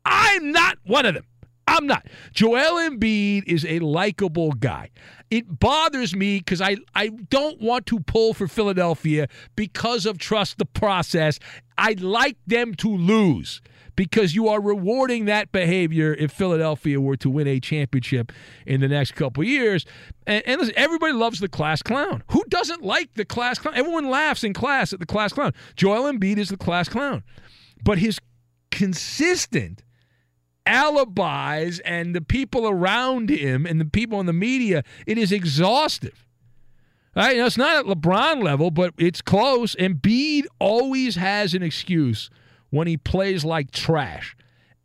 [0.05, 1.25] I'm not one of them.
[1.69, 2.07] I'm not.
[2.33, 4.91] Joel Embiid is a likable guy.
[5.31, 10.59] It bothers me because I, I don't want to pull for Philadelphia because of trust
[10.59, 11.39] the process.
[11.79, 13.63] I'd like them to lose
[13.97, 18.33] because you are rewarding that behavior if Philadelphia were to win a championship
[18.67, 19.85] in the next couple years.
[20.27, 22.23] And, and listen, everybody loves the class clown.
[22.31, 23.75] Who doesn't like the class clown?
[23.75, 25.53] Everyone laughs in class at the class clown.
[25.77, 27.23] Joel Embiid is the class clown.
[27.83, 28.19] But his
[28.71, 29.83] consistent
[30.65, 36.27] alibis and the people around him and the people in the media, it is exhaustive.
[37.15, 37.37] Right?
[37.37, 39.75] Know, it's not at LeBron level, but it's close.
[39.75, 42.31] And Embiid always has an excuse
[42.73, 44.35] when he plays like trash.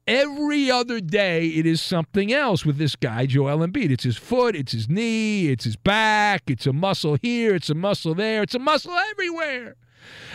[0.06, 3.92] Every other day, it is something else with this guy, Joel Embiid.
[3.92, 7.76] It's his foot, it's his knee, it's his back, it's a muscle here, it's a
[7.76, 9.76] muscle there, it's a muscle everywhere.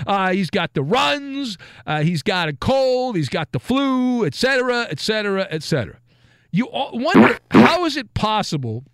[0.07, 4.89] Uh, he's got the runs, uh, he's got a cold, he's got the flu, etc.,
[4.91, 5.99] etc., etc.
[6.51, 8.85] You wonder how is it possible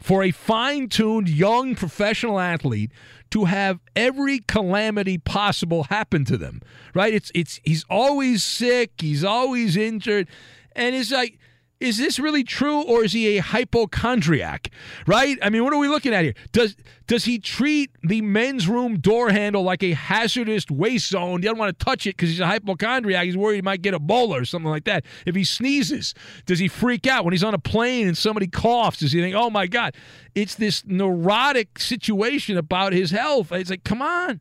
[0.00, 2.90] for a fine-tuned young professional athlete
[3.32, 6.60] to have every calamity possible happen to them,
[6.94, 7.12] right?
[7.12, 10.28] It's it's he's always sick, he's always injured,
[10.76, 11.38] and it's like
[11.82, 14.70] is this really true or is he a hypochondriac?
[15.06, 15.36] Right?
[15.42, 16.34] I mean, what are we looking at here?
[16.52, 16.76] Does
[17.08, 21.42] does he treat the men's room door handle like a hazardous waste zone?
[21.42, 23.24] He doesn't want to touch it because he's a hypochondriac.
[23.24, 25.04] He's worried he might get Ebola or something like that.
[25.26, 26.14] If he sneezes,
[26.46, 28.98] does he freak out when he's on a plane and somebody coughs?
[28.98, 29.94] Does he think, "Oh my God"?
[30.34, 33.50] It's this neurotic situation about his health.
[33.52, 34.40] It's like, come on.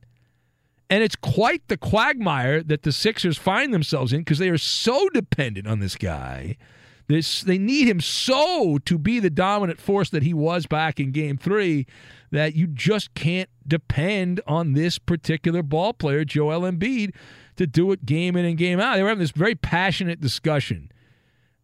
[0.89, 5.09] And it's quite the quagmire that the Sixers find themselves in because they are so
[5.09, 6.57] dependent on this guy
[7.07, 11.11] this they need him so to be the dominant force that he was back in
[11.11, 11.85] game 3
[12.31, 17.13] that you just can't depend on this particular ball player Joel Embiid
[17.57, 18.95] to do it game in and game out.
[18.95, 20.91] They were having this very passionate discussion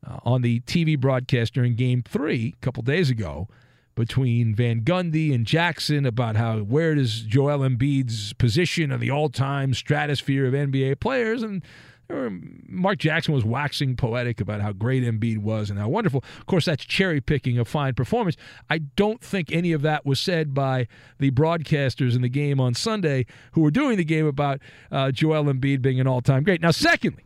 [0.06, 3.48] uh, on the TV broadcast during game 3 a couple days ago
[3.96, 9.74] between Van Gundy and Jackson about how where does Joel Embiid's position in the all-time
[9.74, 11.64] stratosphere of NBA players and
[12.10, 16.24] Mark Jackson was waxing poetic about how great Embiid was and how wonderful.
[16.40, 18.38] Of course, that's cherry picking a fine performance.
[18.70, 20.88] I don't think any of that was said by
[21.20, 25.46] the broadcasters in the game on Sunday who were doing the game about uh, Joel
[25.46, 26.62] Embiid being an all time great.
[26.62, 27.24] Now, secondly,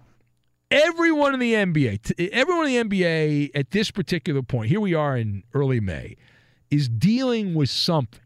[0.72, 5.16] everyone in the NBA, everyone in the NBA at this particular point, here we are
[5.16, 6.18] in early May,
[6.72, 8.22] is dealing with something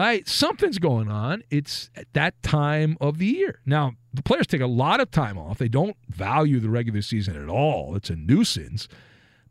[0.00, 0.26] right?
[0.26, 1.44] Something's going on.
[1.50, 3.60] It's at that time of the year.
[3.66, 5.58] Now, the players take a lot of time off.
[5.58, 7.94] They don't value the regular season at all.
[7.94, 8.88] It's a nuisance.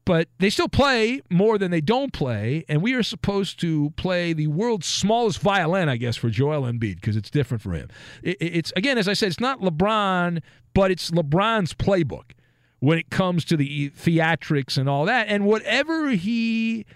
[0.05, 4.33] But they still play more than they don't play, and we are supposed to play
[4.33, 7.87] the world's smallest violin, I guess, for Joel Embiid because it's different for him.
[8.23, 10.41] it's again, as I said, it's not LeBron,
[10.73, 12.31] but it's LeBron's playbook
[12.79, 15.27] when it comes to the theatrics and all that.
[15.27, 16.87] And whatever he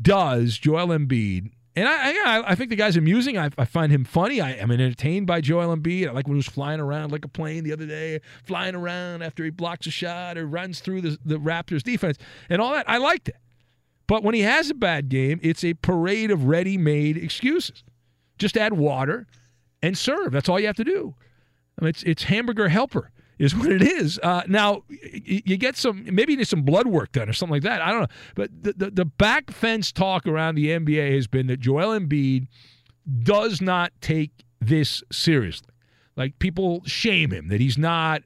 [0.00, 1.50] does, Joel Embiid
[1.80, 3.38] and I, I, I, think the guy's amusing.
[3.38, 4.38] I, I find him funny.
[4.38, 6.08] I am entertained by Joel Embiid.
[6.08, 9.22] I like when he was flying around like a plane the other day, flying around
[9.22, 12.18] after he blocks a shot or runs through the, the Raptors defense
[12.50, 12.86] and all that.
[12.86, 13.36] I liked it.
[14.06, 17.82] But when he has a bad game, it's a parade of ready made excuses.
[18.36, 19.26] Just add water
[19.82, 20.32] and serve.
[20.32, 21.14] That's all you have to do.
[21.78, 23.10] I mean, it's, it's hamburger helper
[23.40, 24.20] is what it is.
[24.22, 27.62] Uh, now you get some maybe you need some blood work done or something like
[27.62, 27.80] that.
[27.80, 31.46] I don't know, but the, the, the back fence talk around the NBA has been
[31.46, 32.46] that Joel Embiid
[33.22, 35.72] does not take this seriously.
[36.16, 38.22] Like people shame him that he's not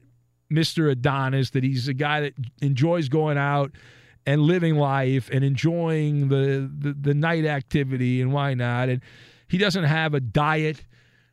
[0.51, 0.91] Mr.
[0.91, 3.71] Adonis, that he's a guy that enjoys going out
[4.25, 8.89] and living life and enjoying the, the, the night activity and why not.
[8.89, 9.01] And
[9.47, 10.83] he doesn't have a diet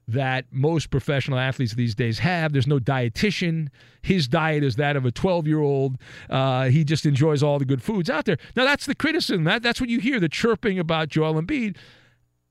[0.08, 2.52] that most professional athletes these days have.
[2.52, 3.68] There's no dietitian.
[4.02, 5.96] His diet is that of a 12 year old.
[6.28, 8.38] Uh, he just enjoys all the good foods out there.
[8.56, 9.44] Now, that's the criticism.
[9.44, 11.76] That, that's what you hear the chirping about Joel Embiid.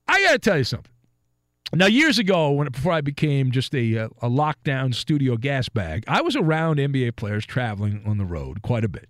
[0.08, 0.92] I got to tell you something.
[1.74, 6.22] Now, years ago, when before I became just a, a lockdown studio gas bag, I
[6.22, 9.08] was around NBA players traveling on the road quite a bit.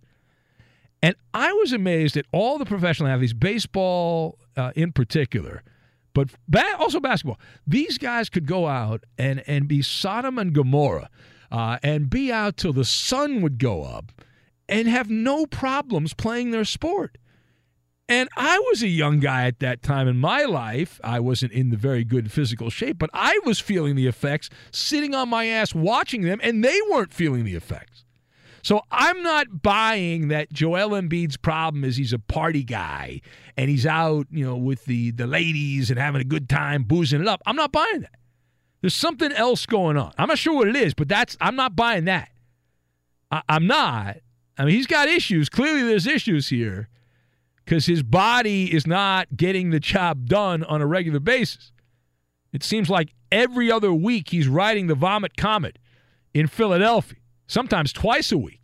[1.02, 5.64] And I was amazed at all the professional athletes, baseball uh, in particular,
[6.14, 7.40] but ba- also basketball.
[7.66, 11.10] These guys could go out and, and be Sodom and Gomorrah
[11.52, 14.12] uh, and be out till the sun would go up
[14.70, 17.18] and have no problems playing their sport.
[18.08, 21.00] And I was a young guy at that time in my life.
[21.02, 25.16] I wasn't in the very good physical shape, but I was feeling the effects sitting
[25.16, 27.91] on my ass watching them, and they weren't feeling the effects.
[28.64, 33.22] So I'm not buying that Joel Embiid's problem is he's a party guy
[33.58, 37.22] and he's out, you know, with the the ladies and having a good time, boozing
[37.22, 37.42] it up.
[37.46, 38.16] I'm not buying that.
[38.82, 40.12] There's something else going on.
[40.18, 42.30] I'm not sure what it is, but that's I'm not buying that.
[43.32, 44.18] I, I'm not.
[44.58, 45.50] I mean, he's got issues.
[45.50, 46.90] Clearly, there's issues here
[47.66, 51.72] because his body is not getting the job done on a regular basis.
[52.54, 55.80] It seems like every other week he's riding the vomit comet
[56.34, 57.21] in Philadelphia
[57.52, 58.62] sometimes twice a week.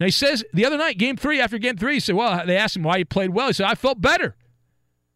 [0.00, 2.56] Now he says the other night, game three, after game three, he said, Well, they
[2.56, 3.46] asked him why he played well.
[3.46, 4.36] He said, I felt better.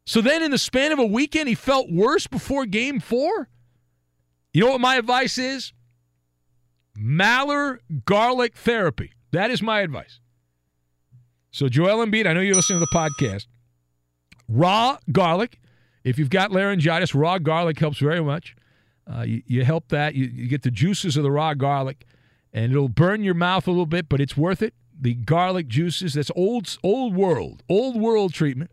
[0.07, 3.49] So then in the span of a weekend, he felt worse before game four.
[4.53, 5.73] You know what my advice is?
[6.99, 9.13] Maller garlic therapy.
[9.33, 10.21] That is my advice.
[11.53, 13.47] So, Joel Embiid, I know you're listening to the podcast.
[14.49, 15.61] Raw garlic.
[16.05, 18.57] If you've got laryngitis, raw garlic helps very much.
[19.13, 20.15] Uh, you, you, help that.
[20.15, 22.07] You, you get the juices of the raw garlic
[22.53, 24.75] and it'll burn your mouth a little bit, but it's worth it.
[24.99, 28.71] The garlic juices, that's old old world, old world treatment.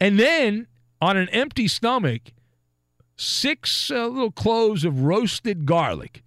[0.00, 0.66] And then
[1.00, 2.32] on an empty stomach,
[3.16, 6.22] six uh, little cloves of roasted garlic.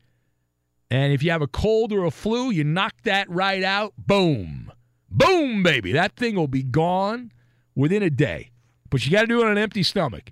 [0.90, 3.94] And if you have a cold or a flu, you knock that right out.
[3.98, 4.72] Boom.
[5.10, 5.92] Boom, baby.
[5.92, 7.32] That thing will be gone
[7.76, 8.52] within a day.
[8.90, 10.32] But you got to do it on an empty stomach.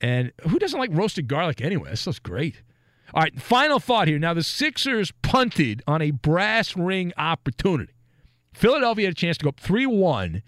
[0.00, 1.90] And who doesn't like roasted garlic anyway?
[1.90, 2.62] That stuff's great.
[3.14, 4.18] All right, final thought here.
[4.18, 7.92] Now, the Sixers punted on a brass ring opportunity.
[8.54, 10.42] Philadelphia had a chance to go up 3 1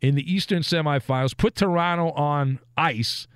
[0.00, 3.26] in the Eastern semifinals, put Toronto on ice,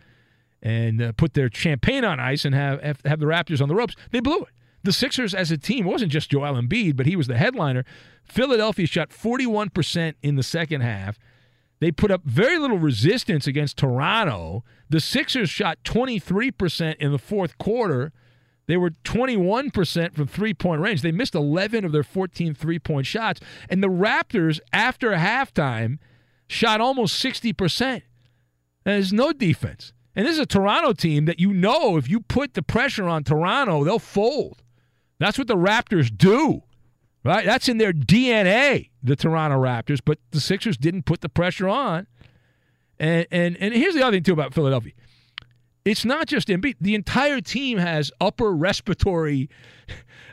[0.62, 3.96] and uh, put their champagne on ice and have, have, the Raptors on the ropes.
[4.10, 4.48] They blew it.
[4.82, 7.84] The Sixers as a team wasn't just Joel Embiid, but he was the headliner.
[8.24, 11.18] Philadelphia shot 41% in the second half.
[11.80, 14.64] They put up very little resistance against Toronto.
[14.88, 18.12] The Sixers shot 23% in the fourth quarter.
[18.70, 21.02] They were 21% from three point range.
[21.02, 23.40] They missed 11 of their 14 three point shots.
[23.68, 25.98] And the Raptors, after halftime,
[26.46, 27.82] shot almost 60%.
[27.82, 28.02] And
[28.84, 29.92] there's no defense.
[30.14, 33.24] And this is a Toronto team that you know if you put the pressure on
[33.24, 34.62] Toronto, they'll fold.
[35.18, 36.62] That's what the Raptors do,
[37.24, 37.44] right?
[37.44, 39.98] That's in their DNA, the Toronto Raptors.
[40.04, 42.06] But the Sixers didn't put the pressure on.
[43.00, 44.92] And, and, and here's the other thing, too, about Philadelphia
[45.84, 46.76] it's not just Embiid.
[46.80, 49.48] The entire team has upper respiratory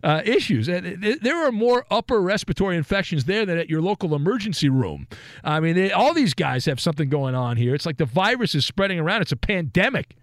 [0.04, 0.68] uh, issues.
[0.68, 5.08] There are more upper respiratory infections there than at your local emergency room.
[5.44, 7.74] I mean, they, all these guys have something going on here.
[7.74, 9.22] It's like the virus is spreading around.
[9.22, 10.16] It's a pandemic.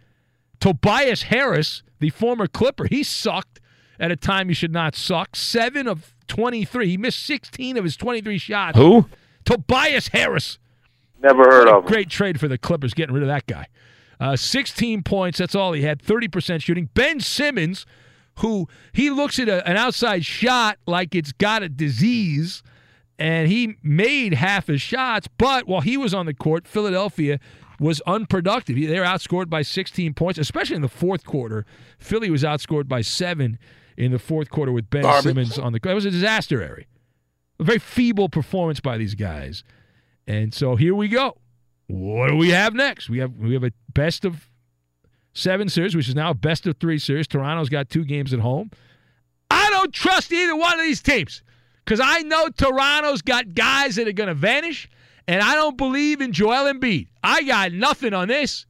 [0.60, 3.60] Tobias Harris, the former Clipper, he sucked
[3.98, 5.36] at a time he should not suck.
[5.36, 6.88] Seven of 23.
[6.88, 8.78] He missed 16 of his 23 shots.
[8.78, 9.06] Who?
[9.44, 10.58] Tobias Harris.
[11.22, 11.90] Never heard of him.
[11.90, 13.66] Great trade for the Clippers getting rid of that guy.
[14.20, 15.38] Uh, 16 points.
[15.38, 16.02] That's all he had.
[16.02, 16.88] 30% shooting.
[16.94, 17.86] Ben Simmons,
[18.38, 22.62] who he looks at a, an outside shot like it's got a disease,
[23.18, 25.28] and he made half his shots.
[25.38, 27.38] But while he was on the court, Philadelphia
[27.80, 28.76] was unproductive.
[28.76, 31.66] They were outscored by 16 points, especially in the fourth quarter.
[31.98, 33.58] Philly was outscored by seven
[33.96, 35.24] in the fourth quarter with Ben Garbage.
[35.24, 35.92] Simmons on the court.
[35.92, 36.86] It was a disaster, Harry.
[37.60, 39.64] A very feeble performance by these guys.
[40.26, 41.36] And so here we go.
[41.87, 43.11] What do we have next?
[43.11, 44.49] We have we have a best of
[45.32, 47.26] seven series, which is now a best of three series.
[47.26, 48.70] Toronto's got two games at home.
[49.51, 51.43] I don't trust either one of these teams
[51.85, 54.89] because I know Toronto's got guys that are going to vanish,
[55.28, 57.09] And I don't believe in Joel Embiid.
[57.22, 58.66] I got nothing on this.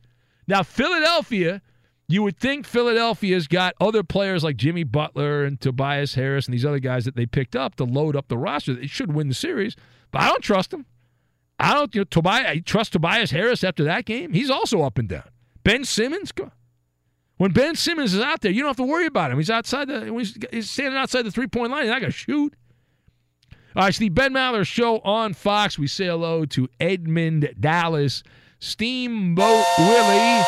[0.47, 1.63] Now, Philadelphia,
[2.09, 6.65] you would think Philadelphia's got other players like Jimmy Butler and Tobias Harris and these
[6.65, 8.75] other guys that they picked up to load up the roster.
[8.75, 9.75] They should win the series,
[10.11, 10.87] but I don't trust them.
[11.59, 14.33] I don't you know, Tobias, I trust Tobias Harris after that game.
[14.33, 15.25] He's also up and down.
[15.63, 16.33] Ben Simmons,
[17.37, 19.39] when Ben Simmons is out there, you don't have to worry about him.
[19.39, 21.83] He's outside the he's standing outside the three point line.
[21.83, 22.55] He's not going to shoot.
[23.77, 25.79] All right, it's the Ben Maller Show on Fox.
[25.79, 28.23] We say hello to Edmund Dallas,
[28.61, 30.43] Steamboat Willie,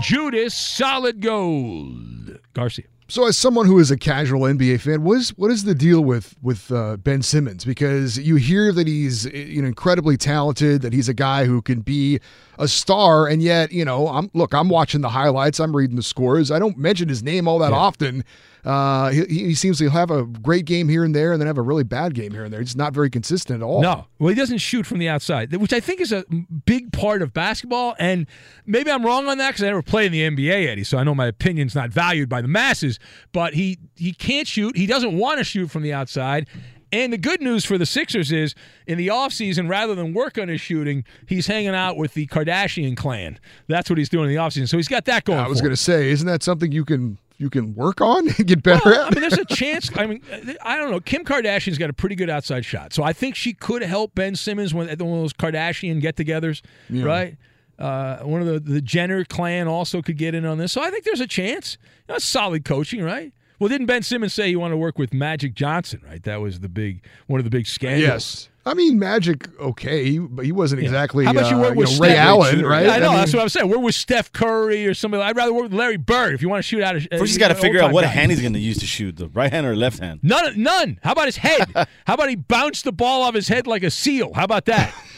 [0.00, 2.86] Judas Solid Gold, Garcia.
[3.08, 6.00] So, as someone who is a casual NBA fan, what is what is the deal
[6.02, 7.64] with with uh, Ben Simmons?
[7.64, 11.82] Because you hear that he's you know incredibly talented, that he's a guy who can
[11.82, 12.18] be
[12.58, 16.02] a star, and yet you know, I'm look, I'm watching the highlights, I'm reading the
[16.02, 16.50] scores.
[16.50, 17.78] I don't mention his name all that yeah.
[17.78, 18.24] often.
[18.66, 21.56] Uh, he, he, seems to have a great game here and there, and then have
[21.56, 22.58] a really bad game here and there.
[22.58, 23.80] He's not very consistent at all.
[23.80, 26.24] No, well, he doesn't shoot from the outside, which I think is a
[26.64, 27.94] big part of basketball.
[28.00, 28.26] And
[28.66, 31.04] maybe I'm wrong on that because I never played in the NBA, Eddie, so I
[31.04, 32.98] know my opinion's not valued by the masses.
[33.30, 34.76] But he he can't shoot.
[34.76, 36.48] He doesn't want to shoot from the outside.
[36.92, 38.54] And the good news for the Sixers is
[38.86, 42.96] in the offseason, rather than work on his shooting, he's hanging out with the Kardashian
[42.96, 43.40] clan.
[43.66, 44.68] That's what he's doing in the offseason.
[44.68, 45.40] So he's got that going.
[45.40, 48.46] I was going to say, isn't that something you can you can work on and
[48.46, 49.12] get better well, at?
[49.12, 49.90] I mean, there's a chance.
[49.96, 50.22] I mean,
[50.62, 51.00] I don't know.
[51.00, 54.36] Kim Kardashian's got a pretty good outside shot, so I think she could help Ben
[54.36, 57.04] Simmons when at one of those Kardashian get-togethers, yeah.
[57.04, 57.36] right?
[57.78, 60.90] Uh, one of the the Jenner clan also could get in on this, so I
[60.90, 61.76] think there's a chance.
[62.08, 63.32] You know, solid coaching, right?
[63.58, 66.02] Well, didn't Ben Simmons say he wanted to work with Magic Johnson?
[66.06, 68.02] Right, that was the big one of the big scandals.
[68.02, 68.48] Yes.
[68.66, 70.88] I mean, Magic, okay, but he wasn't yeah.
[70.88, 71.24] exactly.
[71.24, 72.88] How about you work uh, with you know, Ray Allen, right?
[72.88, 73.10] I know.
[73.10, 73.68] I mean, that's what I'm saying.
[73.68, 75.22] We're with Steph Curry or somebody.
[75.22, 76.96] I'd rather work with Larry Bird if you want to shoot out.
[76.96, 78.08] Of, First, he's got to figure out what guy.
[78.08, 80.18] hand he's going to use to shoot the right hand or left hand.
[80.24, 80.60] None.
[80.60, 80.98] None.
[81.04, 81.72] How about his head?
[82.06, 84.34] How about he bounced the ball off his head like a seal?
[84.34, 84.92] How about that?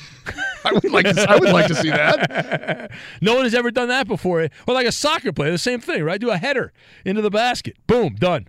[0.64, 1.26] I would like to.
[1.28, 2.90] I would like to see that.
[3.20, 4.48] no one has ever done that before.
[4.66, 6.20] Or like a soccer player, the same thing, right?
[6.20, 6.72] Do a header
[7.04, 7.76] into the basket.
[7.86, 8.48] Boom, done.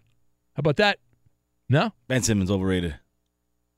[0.56, 1.00] How about that?
[1.70, 1.94] No.
[2.08, 2.96] Ben Simmons overrated.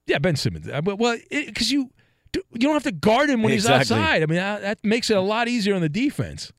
[0.07, 0.67] Yeah, Ben Simmons.
[0.67, 1.91] Uh, well, because you
[2.33, 3.79] you don't have to guard him when exactly.
[3.79, 4.23] he's outside.
[4.23, 6.51] I mean, that, that makes it a lot easier on the defense.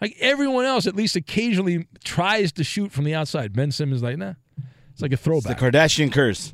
[0.00, 3.52] Like everyone else, at least occasionally tries to shoot from the outside.
[3.52, 4.34] Ben Simmons, like, nah,
[4.90, 5.52] it's like a throwback.
[5.52, 6.52] It's the Kardashian curse.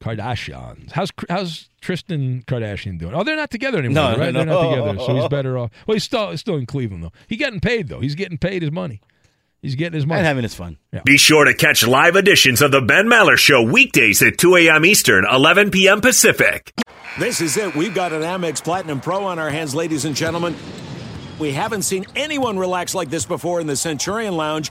[0.00, 0.92] Kardashians.
[0.92, 3.14] How's how's Tristan Kardashian doing?
[3.14, 4.32] Oh, they're not together anymore, no, right?
[4.32, 5.28] No, they're not together, so he's oh, oh, oh.
[5.28, 5.70] better off.
[5.86, 7.12] Well, he's still still in Cleveland though.
[7.28, 8.00] He's getting paid though.
[8.00, 9.00] He's getting paid his money.
[9.62, 10.20] He's getting his money.
[10.20, 10.78] And having his fun.
[10.92, 11.02] Yeah.
[11.04, 14.84] Be sure to catch live editions of the Ben Maller Show weekdays at 2 a.m.
[14.84, 16.00] Eastern, 11 p.m.
[16.00, 16.72] Pacific.
[17.18, 17.74] This is it.
[17.74, 20.54] We've got an Amex Platinum Pro on our hands, ladies and gentlemen.
[21.40, 24.70] We haven't seen anyone relax like this before in the Centurion Lounge.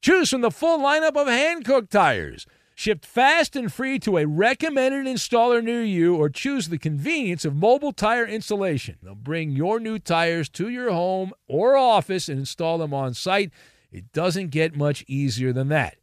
[0.00, 2.46] Choose from the full lineup of Hankook tires.
[2.74, 7.54] Shipped fast and free to a recommended installer near you, or choose the convenience of
[7.54, 8.96] mobile tire installation.
[9.02, 13.50] They'll bring your new tires to your home or office and install them on site.
[13.92, 15.96] It doesn't get much easier than that.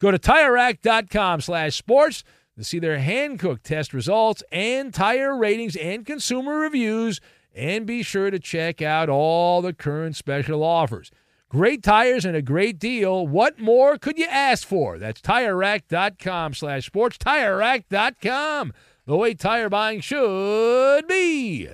[0.00, 2.24] Go to TireRack.com slash sports
[2.58, 7.20] to see their Hankook test results and tire ratings and consumer reviews,
[7.54, 11.12] and be sure to check out all the current special offers.
[11.54, 13.28] Great tires and a great deal.
[13.28, 14.98] What more could you ask for?
[14.98, 17.16] That's TireRack.com slash sports.
[17.18, 18.72] TireRack.com,
[19.06, 21.68] the way tire buying should be.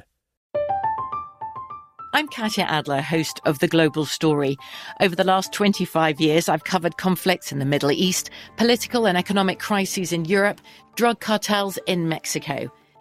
[2.12, 4.58] I'm Katya Adler, host of The Global Story.
[5.00, 8.28] Over the last 25 years, I've covered conflicts in the Middle East,
[8.58, 10.60] political and economic crises in Europe,
[10.94, 12.70] drug cartels in Mexico.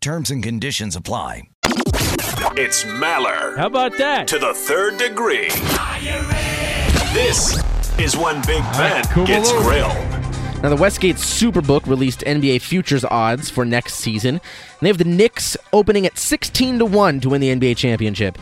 [0.00, 1.42] Terms and conditions apply.
[2.56, 3.56] It's Maller.
[3.56, 4.28] How about that?
[4.28, 5.48] To the third degree.
[7.12, 7.60] This
[7.98, 9.62] is when Big Ben cool gets over.
[9.64, 10.62] grilled.
[10.62, 14.36] Now, the Westgate Superbook released NBA futures odds for next season.
[14.36, 14.42] And
[14.80, 18.38] they have the Knicks opening at 16 to 1 to win the NBA championship.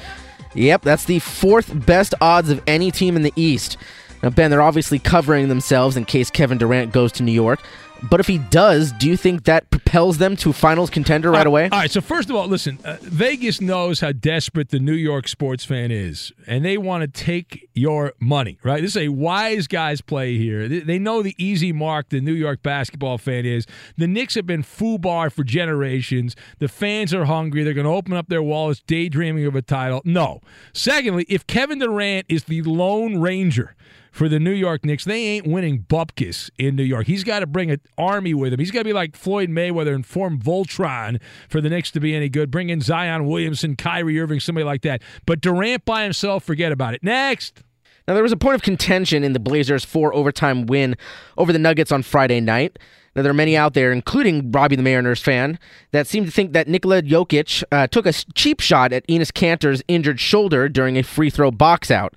[0.55, 3.77] Yep, that's the fourth best odds of any team in the East.
[4.23, 7.61] Now, Ben, they're obviously covering themselves in case Kevin Durant goes to New York.
[8.11, 11.51] But if he does, do you think that propels them to finals contender right Uh,
[11.51, 11.65] away?
[11.65, 11.91] All right.
[11.91, 12.79] So first of all, listen.
[12.85, 17.09] Uh, Vegas knows how desperate the New York sports fan is, and they want to
[17.09, 18.59] take your money.
[18.63, 18.83] Right.
[18.83, 20.69] This is a wise guys play here.
[20.69, 23.67] They, they know the easy mark the New York basketball fan is.
[23.97, 26.37] The Knicks have been foobar for generations.
[26.59, 27.65] The fans are hungry.
[27.65, 30.03] They're going to open up their wallets, daydreaming of a title.
[30.05, 30.43] No.
[30.73, 33.75] Secondly, if Kevin Durant is the Lone Ranger
[34.17, 35.05] for the New York Knicks.
[35.05, 37.07] They ain't winning bupkis in New York.
[37.07, 38.59] He's got to bring an army with him.
[38.59, 42.17] He's got to be like Floyd Mayweather and form Voltron for the Knicks to be
[42.17, 42.51] any good.
[42.51, 45.03] Bring in Zion Williamson, Kyrie Irving, somebody like that.
[45.27, 47.05] But Durant by himself, forget about it.
[47.05, 47.63] Next.
[48.09, 50.97] Now, there was a point of contention in the Blazers' four overtime win
[51.37, 52.79] over the Nuggets on Friday night.
[53.15, 55.59] Now, there are many out there, including Robbie the Mariners fan,
[55.91, 59.83] that seem to think that Nikola Jokic uh, took a cheap shot at Enes Kanter's
[59.89, 62.15] injured shoulder during a free throw box out.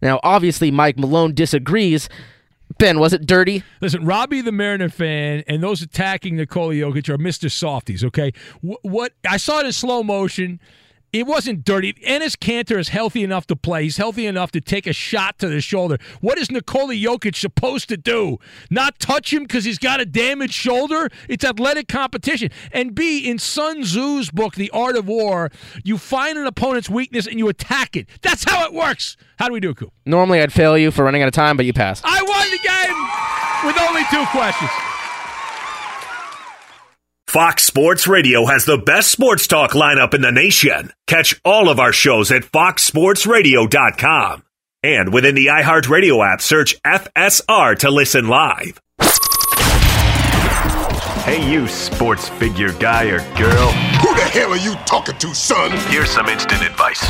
[0.00, 2.08] Now, obviously, Mike Malone disagrees.
[2.78, 3.64] Ben, was it dirty?
[3.80, 7.50] Listen, Robbie the Mariner fan and those attacking Nikola Jokic are Mr.
[7.50, 8.32] Softies, okay?
[8.60, 10.60] What, what I saw it in slow motion.
[11.10, 11.94] It wasn't dirty.
[11.94, 13.84] Enes Kanter is healthy enough to play.
[13.84, 15.96] He's healthy enough to take a shot to the shoulder.
[16.20, 18.38] What is Nikola Jokic supposed to do?
[18.68, 21.08] Not touch him because he's got a damaged shoulder?
[21.26, 22.50] It's athletic competition.
[22.72, 25.50] And B, in Sun Tzu's book, The Art of War,
[25.82, 28.06] you find an opponent's weakness and you attack it.
[28.20, 29.16] That's how it works.
[29.38, 29.92] How do we do, Coop?
[30.04, 32.04] Normally, I'd fail you for running out of time, but you passed.
[32.06, 34.87] I won the game with only two questions.
[37.28, 40.94] Fox Sports Radio has the best sports talk lineup in the nation.
[41.06, 44.42] Catch all of our shows at foxsportsradio.com.
[44.82, 48.80] And within the iHeartRadio app, search FSR to listen live.
[51.26, 53.72] Hey, you sports figure guy or girl.
[54.00, 55.70] Who the hell are you talking to, son?
[55.90, 57.00] Here's some instant advice.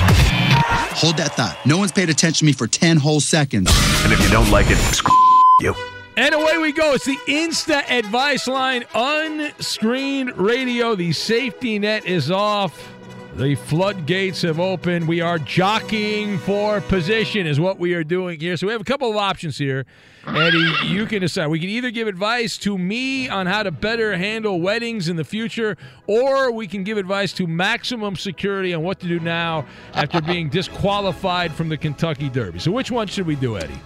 [0.98, 1.56] Hold that thought.
[1.64, 3.70] No one's paid attention to me for 10 whole seconds.
[4.02, 5.14] And if you don't like it, screw
[5.60, 5.76] you.
[6.18, 6.94] And away we go.
[6.94, 10.96] It's the Insta Advice Line unscreened radio.
[10.96, 12.88] The safety net is off.
[13.36, 15.06] The floodgates have opened.
[15.06, 18.56] We are jockeying for position, is what we are doing here.
[18.56, 19.86] So we have a couple of options here.
[20.26, 21.46] Eddie, you can decide.
[21.46, 25.24] We can either give advice to me on how to better handle weddings in the
[25.24, 25.76] future,
[26.08, 30.48] or we can give advice to maximum security on what to do now after being
[30.48, 32.58] disqualified from the Kentucky Derby.
[32.58, 33.78] So which one should we do, Eddie?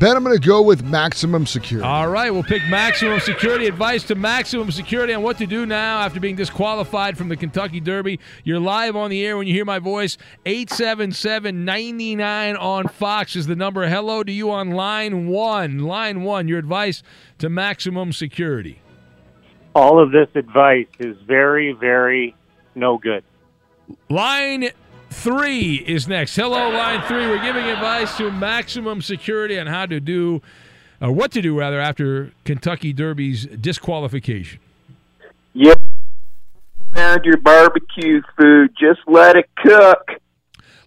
[0.00, 1.86] Ben, I'm going to go with maximum security.
[1.86, 3.68] All right, we'll pick maximum security.
[3.68, 7.78] Advice to maximum security on what to do now after being disqualified from the Kentucky
[7.78, 8.18] Derby.
[8.42, 10.18] You're live on the air when you hear my voice.
[10.46, 13.88] 877 99 on Fox is the number.
[13.88, 15.78] Hello to you on line one.
[15.78, 17.04] Line one, your advice
[17.38, 18.80] to maximum security.
[19.76, 22.34] All of this advice is very, very
[22.74, 23.22] no good.
[24.10, 24.70] Line
[25.14, 26.36] three is next.
[26.36, 27.26] Hello, line three.
[27.26, 30.42] We're giving advice to maximum security on how to do,
[31.00, 34.60] or what to do rather, after Kentucky Derby's disqualification.
[35.54, 35.80] Yep.
[36.94, 40.10] Around your barbecue food, just let it cook.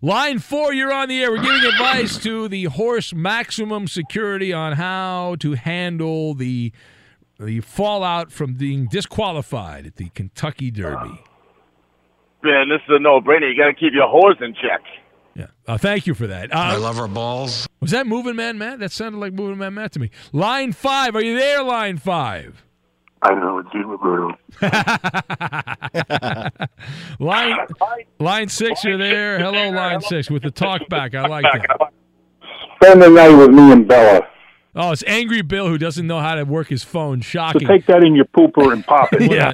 [0.01, 1.31] Line four, you're on the air.
[1.31, 6.71] We're giving advice to the horse maximum security on how to handle the
[7.39, 11.21] the fallout from being disqualified at the Kentucky Derby.
[12.43, 13.51] Man, this is a no-brainer.
[13.51, 14.81] You got to keep your horse in check.
[15.35, 15.47] Yeah.
[15.67, 16.53] Uh, thank you for that.
[16.53, 17.67] Uh, I love our balls.
[17.79, 18.79] Was that Moving Man Matt?
[18.79, 20.09] That sounded like Moving Man Matt to me.
[20.33, 21.61] Line five, are you there?
[21.61, 22.63] Line five.
[23.21, 24.37] I know it's you, Roberto.
[27.19, 27.55] line
[28.19, 29.39] line six, you're there.
[29.39, 31.15] Hello, line six with the talk back.
[31.15, 31.91] I like that.
[32.75, 34.21] Spend the night with me and Bella.
[34.75, 37.21] Oh, it's Angry Bill who doesn't know how to work his phone.
[37.21, 37.61] Shocking.
[37.61, 39.31] So take that in your pooper and pop it.
[39.31, 39.53] yeah,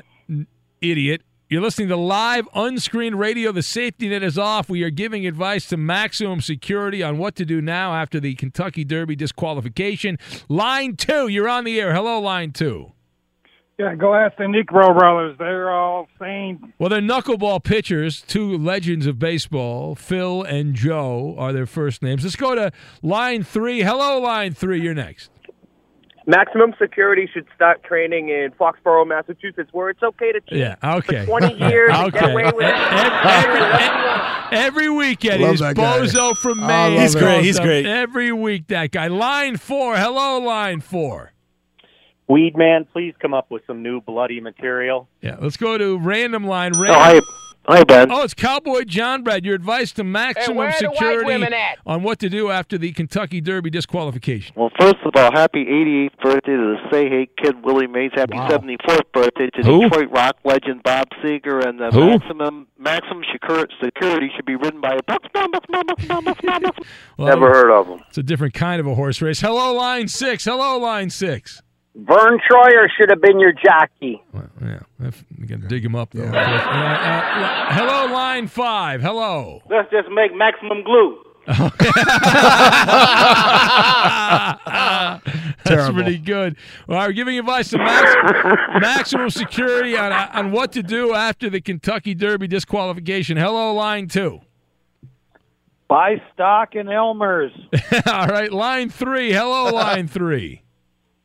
[0.81, 1.21] idiot.
[1.54, 3.51] You're listening to live unscreened radio.
[3.51, 4.72] The safety net is off.
[4.72, 8.84] We are giving advice to maximum security on what to do now after the Kentucky
[8.84, 10.18] Derby disqualification.
[10.49, 11.93] Line two, you're on the air.
[11.93, 12.93] Hello, line two.
[13.78, 15.36] Yeah, go ask the Niekro brothers.
[15.38, 16.74] They're all sane.
[16.80, 19.93] Well, they're knuckleball pitchers, two legends of baseball.
[19.93, 22.24] Phil and Joe are their first names.
[22.24, 22.72] Let's go to
[23.04, 23.84] line three.
[23.84, 24.82] Hello, line three.
[24.82, 25.30] You're next.
[26.26, 31.26] Maximum security should start training in Foxborough, Massachusetts, where it's okay to cheat Yeah, okay.
[31.26, 32.74] for 20 years and get away with it.
[34.53, 35.61] Every weekend, Love he's.
[35.61, 36.93] Bozo from I Maine.
[36.93, 37.19] love He's it.
[37.19, 37.86] great, he's great.
[37.86, 39.07] Every week, that guy.
[39.07, 39.97] Line four.
[39.97, 41.34] Hello, line four.
[42.30, 45.09] Weed man, please come up with some new bloody material.
[45.21, 46.71] Yeah, let's go to random line.
[46.76, 47.01] Oh, Random.
[47.01, 47.19] hi.
[47.66, 48.11] Hi, Ben.
[48.11, 49.45] Oh, it's Cowboy John Brad.
[49.45, 51.55] Your advice to maximum where the white security
[51.86, 54.53] on what to do after the Kentucky Derby disqualification.
[54.57, 58.11] Well, first of all, happy 88th birthday to the Say Hey Kid Willie Mays.
[58.16, 59.84] Happy 74th birthday to Who?
[59.84, 61.66] Detroit rock legend Bob Seger.
[61.66, 62.09] And the Who?
[62.09, 65.22] maximum maximum security should be ridden by a buck.
[67.18, 67.99] Well, Never heard of him.
[68.09, 69.39] It's a different kind of a horse race.
[69.39, 70.43] Hello, line six.
[70.45, 71.61] Hello, line six.
[71.96, 74.22] Verne Troyer should have been your jockey.
[74.62, 76.10] Yeah, if- you got to dig him up.
[76.12, 76.24] Though.
[76.24, 79.02] Uh, uh, hello, line five.
[79.02, 79.62] Hello.
[79.70, 81.20] Let's just make maximum glue.
[81.46, 81.64] That's
[85.66, 85.94] Terrible.
[86.04, 86.56] pretty good.
[86.88, 88.16] Well, we're giving advice to max,
[88.82, 93.38] maximum security on, on what to do after the Kentucky Derby disqualification.
[93.38, 94.41] Hello, line two.
[95.88, 97.52] Buy stock in Elmer's.
[98.08, 99.32] All right, line three.
[99.32, 100.62] Hello, line three.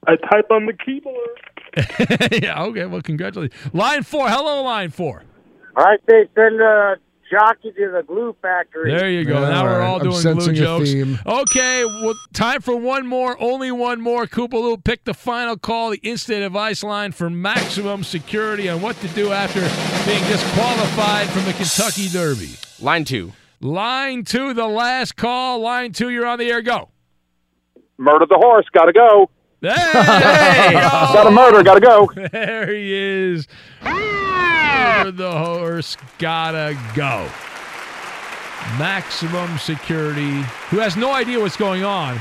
[0.06, 1.28] I type on the keyboard.
[2.42, 2.86] yeah, okay.
[2.86, 3.74] Well, congratulations.
[3.74, 4.28] Line four.
[4.28, 5.24] Hello, line four.
[5.76, 6.96] I think send the
[7.30, 8.90] jockey to the glue factory.
[8.90, 9.40] There you go.
[9.40, 9.86] Yeah, now we're right.
[9.86, 10.92] all I'm doing glue sensing a jokes.
[10.92, 11.18] theme.
[11.26, 13.40] Okay, well, time for one more.
[13.40, 14.26] Only one more.
[14.26, 19.08] Koopaloo, pick the final call, the instant advice line for maximum security on what to
[19.08, 19.60] do after
[20.10, 22.50] being disqualified from the Kentucky Derby.
[22.80, 23.32] Line two.
[23.60, 25.60] Line two, the last call.
[25.60, 26.62] Line two, you're on the air.
[26.62, 26.90] Go.
[27.98, 28.66] Murder the horse.
[28.72, 29.30] Gotta go.
[29.60, 30.72] Hey!
[30.72, 31.62] Got a murder.
[31.62, 32.10] Gotta go.
[32.14, 33.48] There he is.
[33.80, 37.28] Where the horse gotta go.
[38.78, 40.42] Maximum security.
[40.70, 42.20] Who has no idea what's going on.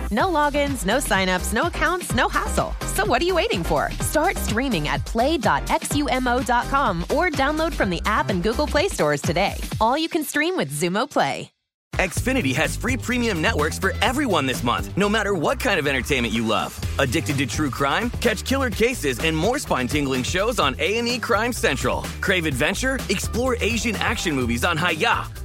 [0.11, 2.73] No logins, no signups, no accounts, no hassle.
[2.95, 3.89] So what are you waiting for?
[4.01, 9.55] Start streaming at play.xumo.com or download from the app and Google Play stores today.
[9.79, 11.49] All you can stream with Xumo Play.
[11.95, 16.33] Xfinity has free premium networks for everyone this month, no matter what kind of entertainment
[16.33, 16.79] you love.
[16.99, 18.09] Addicted to true crime?
[18.21, 22.01] Catch killer cases and more spine-tingling shows on A&E Crime Central.
[22.21, 22.97] Crave adventure?
[23.09, 25.40] Explore Asian action movies on Hayya.